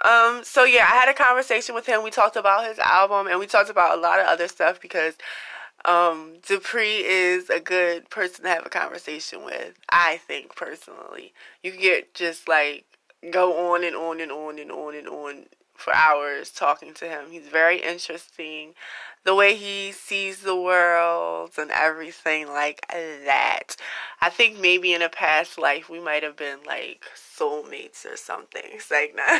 Um 0.03 0.41
so 0.43 0.63
yeah 0.63 0.83
i 0.83 0.95
had 0.95 1.09
a 1.09 1.13
conversation 1.13 1.75
with 1.75 1.85
him. 1.85 2.03
We 2.03 2.11
talked 2.11 2.35
about 2.35 2.67
his 2.67 2.79
album 2.79 3.27
and 3.27 3.39
we 3.39 3.47
talked 3.47 3.69
about 3.69 3.97
a 3.97 4.01
lot 4.01 4.19
of 4.19 4.25
other 4.27 4.47
stuff 4.47 4.81
because 4.81 5.15
um, 5.85 6.37
Dupree 6.45 7.03
is 7.05 7.49
a 7.49 7.59
good 7.59 8.09
person 8.09 8.43
to 8.43 8.49
have 8.49 8.65
a 8.65 8.69
conversation 8.69 9.43
with. 9.45 9.75
I 9.89 10.17
think 10.17 10.55
personally, 10.55 11.33
you 11.63 11.71
can 11.71 11.81
get 11.81 12.13
just 12.13 12.47
like 12.47 12.85
go 13.31 13.73
on 13.73 13.83
and 13.83 13.95
on 13.95 14.19
and 14.19 14.31
on 14.31 14.59
and 14.59 14.71
on 14.71 14.95
and 14.95 15.07
on 15.07 15.45
for 15.79 15.93
hours 15.93 16.51
talking 16.51 16.93
to 16.95 17.05
him. 17.05 17.25
He's 17.31 17.47
very 17.47 17.81
interesting. 17.81 18.73
The 19.25 19.35
way 19.35 19.55
he 19.55 19.91
sees 19.91 20.41
the 20.41 20.55
world 20.55 21.51
and 21.57 21.71
everything 21.71 22.47
like 22.47 22.85
that. 22.89 23.75
I 24.21 24.29
think 24.29 24.59
maybe 24.59 24.93
in 24.93 25.01
a 25.01 25.09
past 25.09 25.57
life 25.57 25.89
we 25.89 25.99
might 25.99 26.23
have 26.23 26.37
been 26.37 26.59
like 26.65 27.05
soulmates 27.15 28.05
or 28.05 28.15
something. 28.15 28.63
It's 28.65 28.91
like 28.91 29.15
nah. 29.17 29.39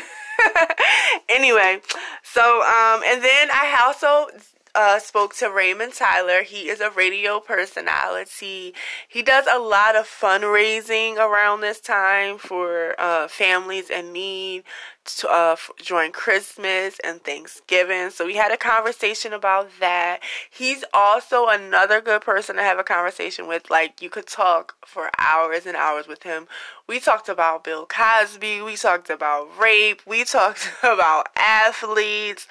anyway, 1.28 1.80
so 2.22 2.62
um 2.62 3.02
and 3.06 3.22
then 3.22 3.48
I 3.50 3.82
also 3.86 4.28
uh, 4.74 4.98
spoke 4.98 5.34
to 5.36 5.50
Raymond 5.50 5.94
Tyler. 5.94 6.42
He 6.42 6.68
is 6.68 6.80
a 6.80 6.90
radio 6.90 7.40
personality. 7.40 8.74
He 9.08 9.22
does 9.22 9.46
a 9.50 9.58
lot 9.58 9.96
of 9.96 10.06
fundraising 10.06 11.16
around 11.16 11.60
this 11.60 11.80
time 11.80 12.38
for 12.38 12.94
uh, 12.98 13.28
families 13.28 13.90
in 13.90 14.12
need 14.12 14.64
to, 15.04 15.28
uh, 15.28 15.56
during 15.84 16.12
Christmas 16.12 17.00
and 17.02 17.22
Thanksgiving. 17.22 18.10
So 18.10 18.26
we 18.26 18.36
had 18.36 18.52
a 18.52 18.56
conversation 18.56 19.32
about 19.32 19.70
that. 19.80 20.20
He's 20.50 20.84
also 20.92 21.48
another 21.48 22.00
good 22.00 22.22
person 22.22 22.56
to 22.56 22.62
have 22.62 22.78
a 22.78 22.84
conversation 22.84 23.48
with. 23.48 23.70
Like 23.70 24.00
you 24.02 24.10
could 24.10 24.26
talk 24.26 24.74
for 24.86 25.10
hours 25.18 25.66
and 25.66 25.76
hours 25.76 26.06
with 26.06 26.22
him. 26.22 26.46
We 26.86 27.00
talked 27.00 27.28
about 27.28 27.64
Bill 27.64 27.86
Cosby. 27.86 28.62
We 28.62 28.76
talked 28.76 29.10
about 29.10 29.48
rape. 29.58 30.02
We 30.06 30.24
talked 30.24 30.70
about 30.82 31.28
athletes 31.36 32.46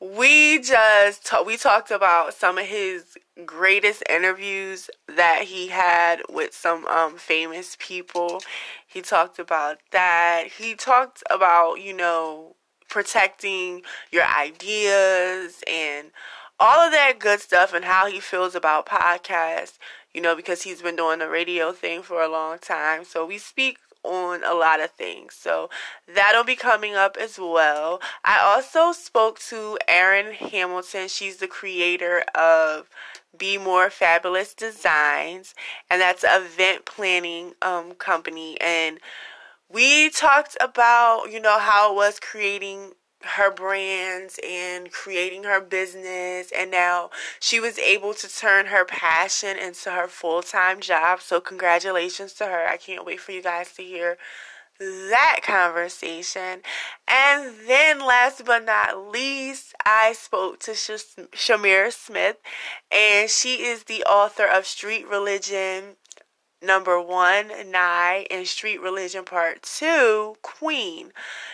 we 0.00 0.58
just 0.60 1.26
t- 1.26 1.36
we 1.44 1.56
talked 1.58 1.90
about 1.90 2.32
some 2.32 2.56
of 2.56 2.64
his 2.64 3.18
greatest 3.44 4.02
interviews 4.08 4.88
that 5.14 5.42
he 5.44 5.68
had 5.68 6.22
with 6.30 6.54
some 6.54 6.86
um, 6.86 7.16
famous 7.18 7.76
people. 7.78 8.40
He 8.86 9.02
talked 9.02 9.38
about 9.38 9.78
that. 9.92 10.44
He 10.58 10.74
talked 10.74 11.22
about 11.30 11.74
you 11.76 11.92
know 11.94 12.56
protecting 12.88 13.82
your 14.10 14.24
ideas 14.24 15.62
and 15.70 16.10
all 16.58 16.80
of 16.80 16.92
that 16.92 17.18
good 17.18 17.40
stuff 17.40 17.72
and 17.74 17.84
how 17.84 18.06
he 18.06 18.20
feels 18.20 18.54
about 18.54 18.86
podcasts. 18.86 19.78
You 20.14 20.22
know 20.22 20.34
because 20.34 20.62
he's 20.62 20.80
been 20.80 20.96
doing 20.96 21.18
the 21.18 21.28
radio 21.28 21.72
thing 21.72 22.02
for 22.02 22.22
a 22.22 22.28
long 22.28 22.58
time. 22.58 23.04
So 23.04 23.26
we 23.26 23.36
speak 23.36 23.76
on 24.02 24.42
a 24.44 24.54
lot 24.54 24.80
of 24.80 24.90
things. 24.90 25.34
So 25.34 25.70
that'll 26.12 26.44
be 26.44 26.56
coming 26.56 26.94
up 26.94 27.16
as 27.18 27.38
well. 27.38 28.00
I 28.24 28.40
also 28.40 28.92
spoke 28.92 29.38
to 29.50 29.78
Erin 29.86 30.32
Hamilton. 30.32 31.08
She's 31.08 31.36
the 31.36 31.46
creator 31.46 32.24
of 32.34 32.88
Be 33.36 33.58
More 33.58 33.90
Fabulous 33.90 34.54
Designs, 34.54 35.54
and 35.90 36.00
that's 36.00 36.24
an 36.24 36.42
event 36.42 36.84
planning 36.84 37.52
um, 37.62 37.92
company. 37.92 38.60
And 38.60 38.98
we 39.68 40.10
talked 40.10 40.56
about, 40.60 41.26
you 41.30 41.40
know, 41.40 41.58
how 41.58 41.92
it 41.92 41.96
was 41.96 42.18
creating 42.18 42.92
her 43.22 43.50
brands 43.50 44.38
and 44.46 44.90
creating 44.90 45.44
her 45.44 45.60
business 45.60 46.50
and 46.56 46.70
now 46.70 47.10
she 47.38 47.60
was 47.60 47.78
able 47.78 48.14
to 48.14 48.28
turn 48.28 48.66
her 48.66 48.84
passion 48.84 49.58
into 49.58 49.90
her 49.90 50.08
full-time 50.08 50.80
job. 50.80 51.20
So 51.20 51.40
congratulations 51.40 52.32
to 52.34 52.46
her. 52.46 52.66
I 52.66 52.76
can't 52.76 53.04
wait 53.04 53.20
for 53.20 53.32
you 53.32 53.42
guys 53.42 53.72
to 53.74 53.82
hear 53.82 54.16
that 54.78 55.40
conversation. 55.42 56.62
And 57.06 57.54
then 57.66 57.98
last 57.98 58.44
but 58.44 58.64
not 58.64 59.10
least 59.10 59.74
i 59.84 60.12
spoke 60.12 60.58
to 60.60 60.74
Sh- 60.74 61.16
shamir 61.32 61.92
smith 61.92 62.36
and 62.90 63.28
she 63.28 63.64
is 63.64 63.84
the 63.84 64.02
author 64.04 64.46
of 64.46 64.66
street 64.66 65.06
religion 65.08 65.96
number 66.62 67.00
one, 67.00 67.48
Nye, 67.70 68.26
and 68.30 68.46
Street 68.46 68.80
Religion 68.80 69.24
Part 69.24 69.62
Two, 69.62 70.36
Queen. 70.42 71.12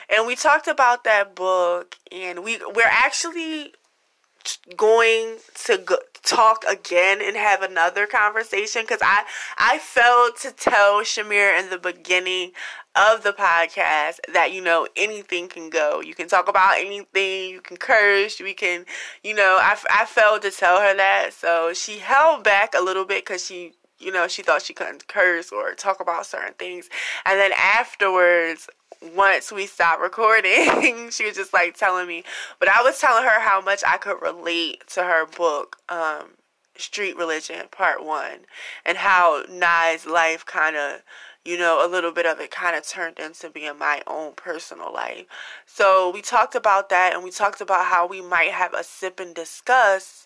And 0.09 0.27
we 0.27 0.37
talked 0.37 0.69
about 0.69 1.05
that 1.05 1.35
book, 1.35 1.97
and 2.11 2.43
we 2.45 2.59
we're 2.75 2.85
actually 2.85 3.73
going 4.77 5.39
to 5.65 5.79
go, 5.79 5.97
talk 6.23 6.65
again 6.69 7.19
and 7.21 7.37
have 7.37 7.63
another 7.63 8.07
conversation 8.07 8.83
because 8.83 9.01
I 9.03 9.25
I 9.59 9.79
failed 9.79 10.37
to 10.43 10.53
tell 10.53 11.01
Shamir 11.01 11.59
in 11.59 11.71
the 11.71 11.79
beginning 11.79 12.53
of 12.95 13.23
the 13.23 13.33
podcast 13.33 14.21
that 14.33 14.53
you 14.53 14.63
know 14.63 14.89
anything 14.97 15.49
can 15.49 15.69
go. 15.69 16.01
You 16.01 16.15
can 16.15 16.29
talk 16.29 16.49
about 16.49 16.79
anything. 16.79 17.51
You 17.51 17.61
can 17.61 17.77
curse. 17.77 18.41
We 18.41 18.55
can, 18.55 18.87
you 19.23 19.35
know. 19.35 19.59
I 19.61 19.77
I 19.91 20.05
failed 20.07 20.43
to 20.43 20.51
tell 20.51 20.81
her 20.81 20.97
that, 20.97 21.33
so 21.33 21.73
she 21.75 21.99
held 21.99 22.45
back 22.45 22.75
a 22.77 22.83
little 22.83 23.05
bit 23.05 23.25
because 23.25 23.45
she 23.45 23.73
you 23.99 24.13
know, 24.13 24.29
she 24.29 24.43
thought 24.43 24.63
she 24.63 24.75
couldn't 24.75 25.09
curse 25.09 25.51
or 25.51 25.75
talk 25.75 26.01
about 26.01 26.27
certain 26.27 26.55
things. 26.55 26.89
And 27.25 27.39
then 27.39 27.53
afterwards, 27.57 28.69
once 29.15 29.53
we 29.53 29.67
stopped 29.67 30.01
recording, 30.01 31.11
she 31.11 31.25
was 31.25 31.37
just 31.37 31.53
like 31.53 31.77
telling 31.77 32.07
me. 32.07 32.25
But 32.59 32.69
I 32.69 32.83
was 32.83 33.01
telling 33.01 33.25
her 33.25 33.41
how 33.41 33.61
much 33.61 33.83
I 33.87 33.97
could 33.97 34.21
relate 34.21 34.87
to 34.89 35.03
her 35.03 35.27
book, 35.27 35.77
um, 35.89 36.33
Street 36.77 37.17
Religion, 37.17 37.69
Part 37.71 38.05
One, 38.05 38.41
and 38.85 38.99
how 38.99 39.45
Nye's 39.51 40.07
life 40.07 40.45
kind 40.45 40.77
of, 40.77 41.03
you 41.45 41.57
know, 41.57 41.85
a 41.85 41.89
little 41.89 42.13
bit 42.13 42.27
of 42.27 42.41
it 42.41 42.51
kind 42.51 42.77
of 42.77 42.87
turned 42.87 43.19
into 43.19 43.49
being 43.49 43.79
my 43.79 44.03
own 44.07 44.35
personal 44.35 44.93
life. 44.93 45.25
So 45.65 46.11
we 46.11 46.21
talked 46.21 46.55
about 46.55 46.91
that, 46.91 47.15
and 47.15 47.25
we 47.25 47.31
talked 47.31 47.61
about 47.61 47.87
how 47.87 48.07
we 48.07 48.21
might 48.21 48.51
have 48.51 48.75
a 48.75 48.85
sip 48.85 49.21
and 49.21 49.35
discuss 49.35 50.26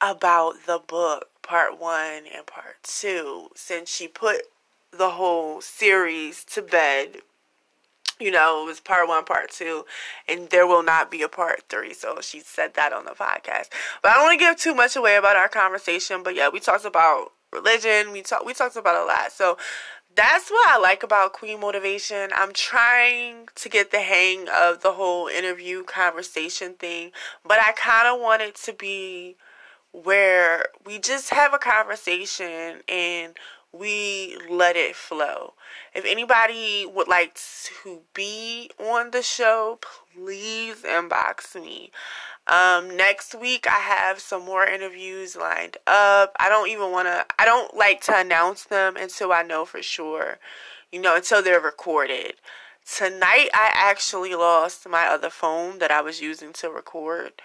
about 0.00 0.66
the 0.66 0.78
book 0.78 1.28
part 1.42 1.78
one 1.78 2.24
and 2.34 2.46
part 2.46 2.76
two 2.82 3.48
since 3.54 3.90
she 3.90 4.08
put 4.08 4.42
the 4.90 5.10
whole 5.10 5.60
series 5.60 6.44
to 6.44 6.62
bed. 6.62 7.18
You 8.20 8.30
know, 8.30 8.62
it 8.62 8.66
was 8.66 8.80
part 8.80 9.08
one, 9.08 9.24
part 9.24 9.50
two, 9.50 9.84
and 10.28 10.48
there 10.50 10.66
will 10.66 10.84
not 10.84 11.10
be 11.10 11.22
a 11.22 11.28
part 11.28 11.64
three. 11.68 11.92
So 11.92 12.20
she 12.20 12.40
said 12.40 12.74
that 12.74 12.92
on 12.92 13.04
the 13.04 13.10
podcast. 13.10 13.70
But 14.02 14.12
I 14.12 14.14
don't 14.14 14.24
want 14.24 14.38
to 14.38 14.46
give 14.46 14.56
too 14.56 14.74
much 14.74 14.94
away 14.94 15.16
about 15.16 15.36
our 15.36 15.48
conversation. 15.48 16.22
But 16.22 16.36
yeah, 16.36 16.48
we 16.48 16.60
talked 16.60 16.84
about 16.84 17.32
religion. 17.52 18.12
We 18.12 18.22
talked 18.22 18.46
we 18.46 18.54
talked 18.54 18.76
about 18.76 19.02
a 19.02 19.04
lot. 19.04 19.32
So 19.32 19.58
that's 20.14 20.50
what 20.50 20.68
I 20.68 20.78
like 20.78 21.02
about 21.02 21.32
Queen 21.32 21.60
Motivation. 21.60 22.30
I'm 22.34 22.52
trying 22.52 23.48
to 23.56 23.68
get 23.68 23.90
the 23.90 24.00
hang 24.00 24.48
of 24.48 24.80
the 24.82 24.92
whole 24.92 25.26
interview 25.26 25.82
conversation 25.82 26.74
thing, 26.74 27.10
but 27.44 27.58
I 27.60 27.72
kind 27.72 28.06
of 28.06 28.20
want 28.20 28.42
it 28.42 28.54
to 28.64 28.72
be 28.72 29.36
where 29.94 30.66
we 30.84 30.98
just 30.98 31.30
have 31.30 31.54
a 31.54 31.58
conversation 31.58 32.80
and 32.88 33.36
we 33.72 34.36
let 34.50 34.76
it 34.76 34.96
flow. 34.96 35.54
If 35.94 36.04
anybody 36.04 36.84
would 36.84 37.06
like 37.06 37.38
to 37.82 38.00
be 38.12 38.70
on 38.78 39.12
the 39.12 39.22
show, 39.22 39.78
please 40.12 40.82
inbox 40.82 41.54
me. 41.54 41.92
Um, 42.48 42.96
next 42.96 43.34
week 43.34 43.66
I 43.68 43.78
have 43.78 44.18
some 44.18 44.44
more 44.44 44.66
interviews 44.66 45.36
lined 45.36 45.76
up. 45.86 46.36
I 46.40 46.48
don't 46.48 46.68
even 46.68 46.90
want 46.90 47.06
to, 47.06 47.24
I 47.38 47.44
don't 47.44 47.74
like 47.76 48.00
to 48.02 48.18
announce 48.18 48.64
them 48.64 48.96
until 48.96 49.32
I 49.32 49.42
know 49.42 49.64
for 49.64 49.80
sure, 49.80 50.38
you 50.90 51.00
know, 51.00 51.16
until 51.16 51.40
they're 51.40 51.60
recorded. 51.60 52.34
Tonight 52.84 53.48
I 53.54 53.70
actually 53.72 54.34
lost 54.34 54.88
my 54.88 55.06
other 55.06 55.30
phone 55.30 55.78
that 55.78 55.92
I 55.92 56.00
was 56.00 56.20
using 56.20 56.52
to 56.54 56.68
record. 56.68 57.40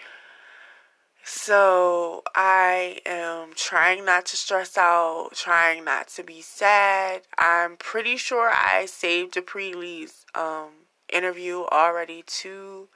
So 1.31 2.23
I 2.33 3.01
am 3.05 3.49
trying 3.55 4.03
not 4.03 4.25
to 4.27 4.35
stress 4.35 4.75
out, 4.79 5.29
trying 5.35 5.85
not 5.85 6.07
to 6.09 6.23
be 6.23 6.41
sad. 6.41 7.21
I'm 7.37 7.77
pretty 7.77 8.17
sure 8.17 8.49
I 8.49 8.87
saved 8.87 9.37
a 9.37 9.43
pre-release 9.43 10.25
um, 10.33 10.69
interview 11.07 11.65
already 11.71 12.23
to 12.41 12.89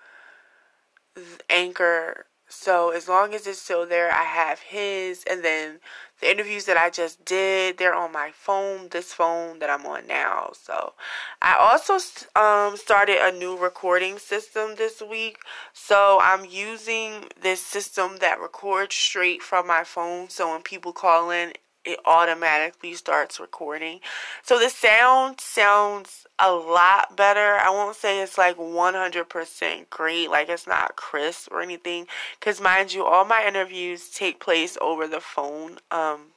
Anchor 1.47 2.25
so 2.53 2.91
as 2.91 3.07
long 3.07 3.33
as 3.33 3.47
it's 3.47 3.59
still 3.59 3.85
there, 3.85 4.11
I 4.11 4.23
have 4.23 4.59
his, 4.59 5.23
and 5.29 5.43
then 5.43 5.79
the 6.21 6.31
interviews 6.31 6.65
that 6.65 6.77
I 6.77 6.89
just 6.89 7.25
did, 7.25 7.77
they're 7.77 7.95
on 7.95 8.11
my 8.11 8.31
phone, 8.33 8.87
this 8.89 9.11
phone 9.11 9.59
that 9.59 9.69
I'm 9.69 9.85
on 9.85 10.07
now. 10.07 10.51
So 10.53 10.93
I 11.41 11.55
also 11.59 11.95
um, 12.39 12.77
started 12.77 13.17
a 13.19 13.37
new 13.37 13.57
recording 13.57 14.19
system 14.19 14.75
this 14.77 15.01
week. 15.01 15.39
So 15.73 16.19
I'm 16.21 16.45
using 16.45 17.25
this 17.41 17.61
system 17.61 18.17
that 18.21 18.39
records 18.39 18.95
straight 18.95 19.41
from 19.41 19.67
my 19.67 19.83
phone. 19.83 20.29
So 20.29 20.51
when 20.51 20.61
people 20.61 20.93
call 20.93 21.31
in, 21.31 21.53
it 21.85 21.99
automatically 22.05 22.93
starts 22.93 23.39
recording. 23.39 23.99
So 24.41 24.59
the 24.59 24.69
sound 24.69 25.39
sounds 25.39 26.25
a 26.39 26.51
lot 26.51 27.15
better. 27.15 27.57
I 27.57 27.69
won't 27.69 27.95
say 27.95 28.21
it's 28.21 28.37
like 28.37 28.57
100% 28.57 29.89
great, 29.89 30.29
like 30.29 30.49
it's 30.49 30.67
not 30.67 30.95
crisp 30.95 31.51
or 31.51 31.61
anything. 31.61 32.07
Because, 32.39 32.61
mind 32.61 32.93
you, 32.93 33.05
all 33.05 33.25
my 33.25 33.45
interviews 33.47 34.09
take 34.09 34.39
place 34.39 34.77
over 34.81 35.07
the 35.07 35.19
phone. 35.19 35.79
Um, 35.91 36.31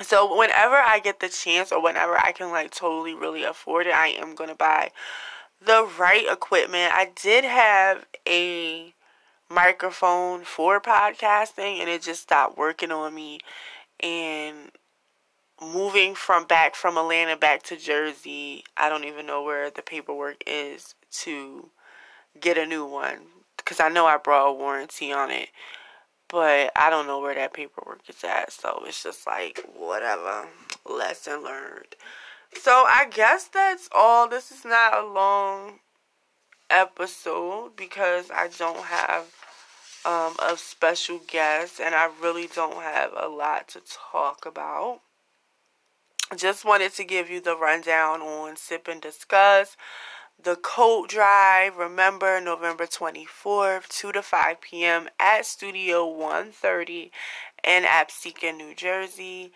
so, 0.00 0.36
whenever 0.36 0.76
I 0.76 0.98
get 0.98 1.20
the 1.20 1.28
chance 1.28 1.70
or 1.70 1.82
whenever 1.82 2.16
I 2.16 2.32
can, 2.32 2.50
like, 2.50 2.72
totally 2.72 3.14
really 3.14 3.44
afford 3.44 3.86
it, 3.86 3.94
I 3.94 4.08
am 4.08 4.34
going 4.34 4.50
to 4.50 4.56
buy 4.56 4.90
the 5.64 5.88
right 5.98 6.26
equipment. 6.30 6.92
I 6.94 7.10
did 7.14 7.44
have 7.44 8.06
a 8.28 8.94
microphone 9.48 10.42
for 10.42 10.80
podcasting 10.80 11.78
and 11.78 11.88
it 11.88 12.02
just 12.02 12.22
stopped 12.22 12.56
working 12.56 12.90
on 12.90 13.14
me 13.14 13.38
and 14.04 14.70
moving 15.60 16.14
from 16.14 16.46
back 16.46 16.74
from 16.74 16.98
Atlanta 16.98 17.36
back 17.36 17.62
to 17.64 17.76
Jersey, 17.76 18.64
I 18.76 18.88
don't 18.88 19.04
even 19.04 19.26
know 19.26 19.42
where 19.42 19.70
the 19.70 19.82
paperwork 19.82 20.36
is 20.46 20.94
to 21.22 21.70
get 22.38 22.58
a 22.58 22.66
new 22.66 22.84
one 22.84 23.20
because 23.56 23.80
I 23.80 23.88
know 23.88 24.06
I 24.06 24.18
brought 24.18 24.48
a 24.48 24.52
warranty 24.52 25.12
on 25.12 25.30
it, 25.30 25.48
but 26.28 26.70
I 26.76 26.90
don't 26.90 27.06
know 27.06 27.20
where 27.20 27.34
that 27.34 27.54
paperwork 27.54 28.00
is 28.08 28.22
at. 28.24 28.52
So 28.52 28.82
it's 28.86 29.02
just 29.02 29.26
like 29.26 29.64
whatever. 29.74 30.48
Lesson 30.86 31.42
learned. 31.42 31.96
So 32.60 32.70
I 32.70 33.06
guess 33.10 33.48
that's 33.48 33.88
all. 33.94 34.28
This 34.28 34.50
is 34.50 34.64
not 34.64 34.98
a 34.98 35.06
long 35.06 35.80
episode 36.70 37.76
because 37.76 38.30
I 38.30 38.48
don't 38.48 38.84
have 38.84 39.26
um, 40.04 40.34
of 40.38 40.58
special 40.58 41.20
guests, 41.26 41.80
and 41.80 41.94
I 41.94 42.10
really 42.22 42.48
don't 42.54 42.82
have 42.82 43.12
a 43.16 43.28
lot 43.28 43.68
to 43.68 43.80
talk 44.12 44.46
about. 44.46 45.00
Just 46.36 46.64
wanted 46.64 46.92
to 46.94 47.04
give 47.04 47.30
you 47.30 47.40
the 47.40 47.56
rundown 47.56 48.20
on 48.20 48.56
Sip 48.56 48.88
and 48.88 49.00
Discuss. 49.00 49.76
The 50.42 50.56
coat 50.56 51.08
drive, 51.08 51.76
remember 51.76 52.40
November 52.40 52.86
24th, 52.86 53.88
2 53.88 54.12
to 54.12 54.22
5 54.22 54.60
p.m. 54.60 55.08
at 55.18 55.46
Studio 55.46 56.06
130 56.06 57.12
in 57.62 57.84
Absecon, 57.84 58.56
New 58.56 58.74
Jersey. 58.74 59.52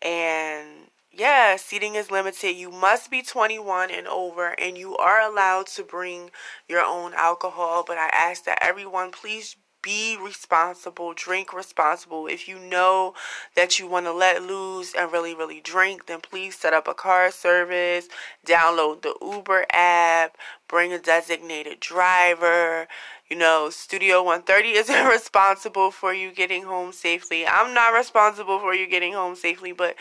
And 0.00 0.90
yeah, 1.12 1.56
seating 1.56 1.94
is 1.94 2.10
limited. 2.10 2.52
You 2.56 2.70
must 2.70 3.10
be 3.10 3.22
21 3.22 3.90
and 3.90 4.08
over, 4.08 4.58
and 4.58 4.76
you 4.76 4.96
are 4.96 5.20
allowed 5.20 5.66
to 5.68 5.82
bring 5.82 6.30
your 6.68 6.82
own 6.84 7.12
alcohol. 7.14 7.84
But 7.86 7.98
I 7.98 8.08
ask 8.12 8.44
that 8.44 8.58
everyone 8.62 9.12
please 9.12 9.56
be 9.84 10.16
responsible, 10.16 11.12
drink 11.14 11.52
responsible. 11.52 12.26
If 12.26 12.48
you 12.48 12.58
know 12.58 13.12
that 13.54 13.78
you 13.78 13.86
want 13.86 14.06
to 14.06 14.12
let 14.12 14.42
loose 14.42 14.94
and 14.94 15.12
really, 15.12 15.34
really 15.34 15.60
drink, 15.60 16.06
then 16.06 16.20
please 16.20 16.56
set 16.56 16.72
up 16.72 16.88
a 16.88 16.94
car 16.94 17.30
service, 17.30 18.08
download 18.46 19.02
the 19.02 19.14
Uber 19.20 19.66
app, 19.70 20.38
bring 20.66 20.92
a 20.92 20.98
designated 20.98 21.80
driver. 21.80 22.88
You 23.28 23.36
know, 23.36 23.68
Studio 23.70 24.22
130 24.22 24.70
isn't 24.70 25.06
responsible 25.06 25.90
for 25.90 26.14
you 26.14 26.32
getting 26.32 26.62
home 26.62 26.92
safely. 26.92 27.46
I'm 27.46 27.74
not 27.74 27.92
responsible 27.92 28.58
for 28.58 28.74
you 28.74 28.88
getting 28.88 29.12
home 29.12 29.36
safely, 29.36 29.72
but 29.72 29.96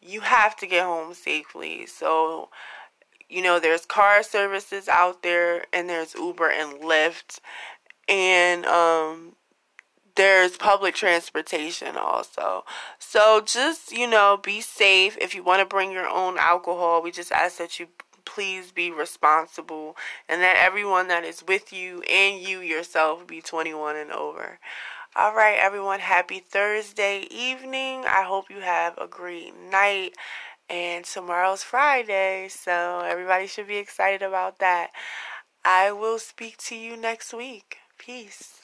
you 0.00 0.20
have 0.20 0.56
to 0.56 0.66
get 0.66 0.84
home 0.84 1.12
safely. 1.12 1.84
So, 1.84 2.48
you 3.28 3.42
know, 3.42 3.60
there's 3.60 3.84
car 3.84 4.22
services 4.22 4.88
out 4.88 5.22
there 5.22 5.66
and 5.72 5.90
there's 5.90 6.14
Uber 6.14 6.48
and 6.50 6.80
Lyft 6.80 7.40
and 8.08 8.64
um, 8.66 9.36
there's 10.16 10.56
public 10.56 10.94
transportation 10.94 11.96
also. 11.96 12.64
So 12.98 13.42
just, 13.44 13.92
you 13.92 14.08
know, 14.08 14.38
be 14.42 14.60
safe. 14.60 15.16
If 15.20 15.34
you 15.34 15.42
want 15.42 15.60
to 15.60 15.66
bring 15.66 15.92
your 15.92 16.08
own 16.08 16.38
alcohol, 16.38 17.02
we 17.02 17.10
just 17.10 17.32
ask 17.32 17.58
that 17.58 17.78
you 17.78 17.88
please 18.24 18.72
be 18.72 18.90
responsible 18.90 19.96
and 20.28 20.42
that 20.42 20.56
everyone 20.58 21.08
that 21.08 21.24
is 21.24 21.44
with 21.46 21.72
you 21.72 22.02
and 22.02 22.40
you 22.40 22.60
yourself 22.60 23.26
be 23.26 23.40
21 23.40 23.96
and 23.96 24.10
over. 24.10 24.58
All 25.14 25.34
right, 25.34 25.56
everyone, 25.58 26.00
happy 26.00 26.40
Thursday 26.40 27.26
evening. 27.30 28.04
I 28.06 28.24
hope 28.24 28.50
you 28.50 28.60
have 28.60 28.98
a 28.98 29.06
great 29.06 29.54
night. 29.70 30.12
And 30.68 31.04
tomorrow's 31.04 31.62
Friday, 31.62 32.48
so 32.50 33.00
everybody 33.04 33.46
should 33.46 33.68
be 33.68 33.76
excited 33.76 34.22
about 34.22 34.58
that. 34.58 34.90
I 35.64 35.92
will 35.92 36.18
speak 36.18 36.58
to 36.58 36.76
you 36.76 36.96
next 36.96 37.32
week. 37.32 37.78
Peace. 38.06 38.55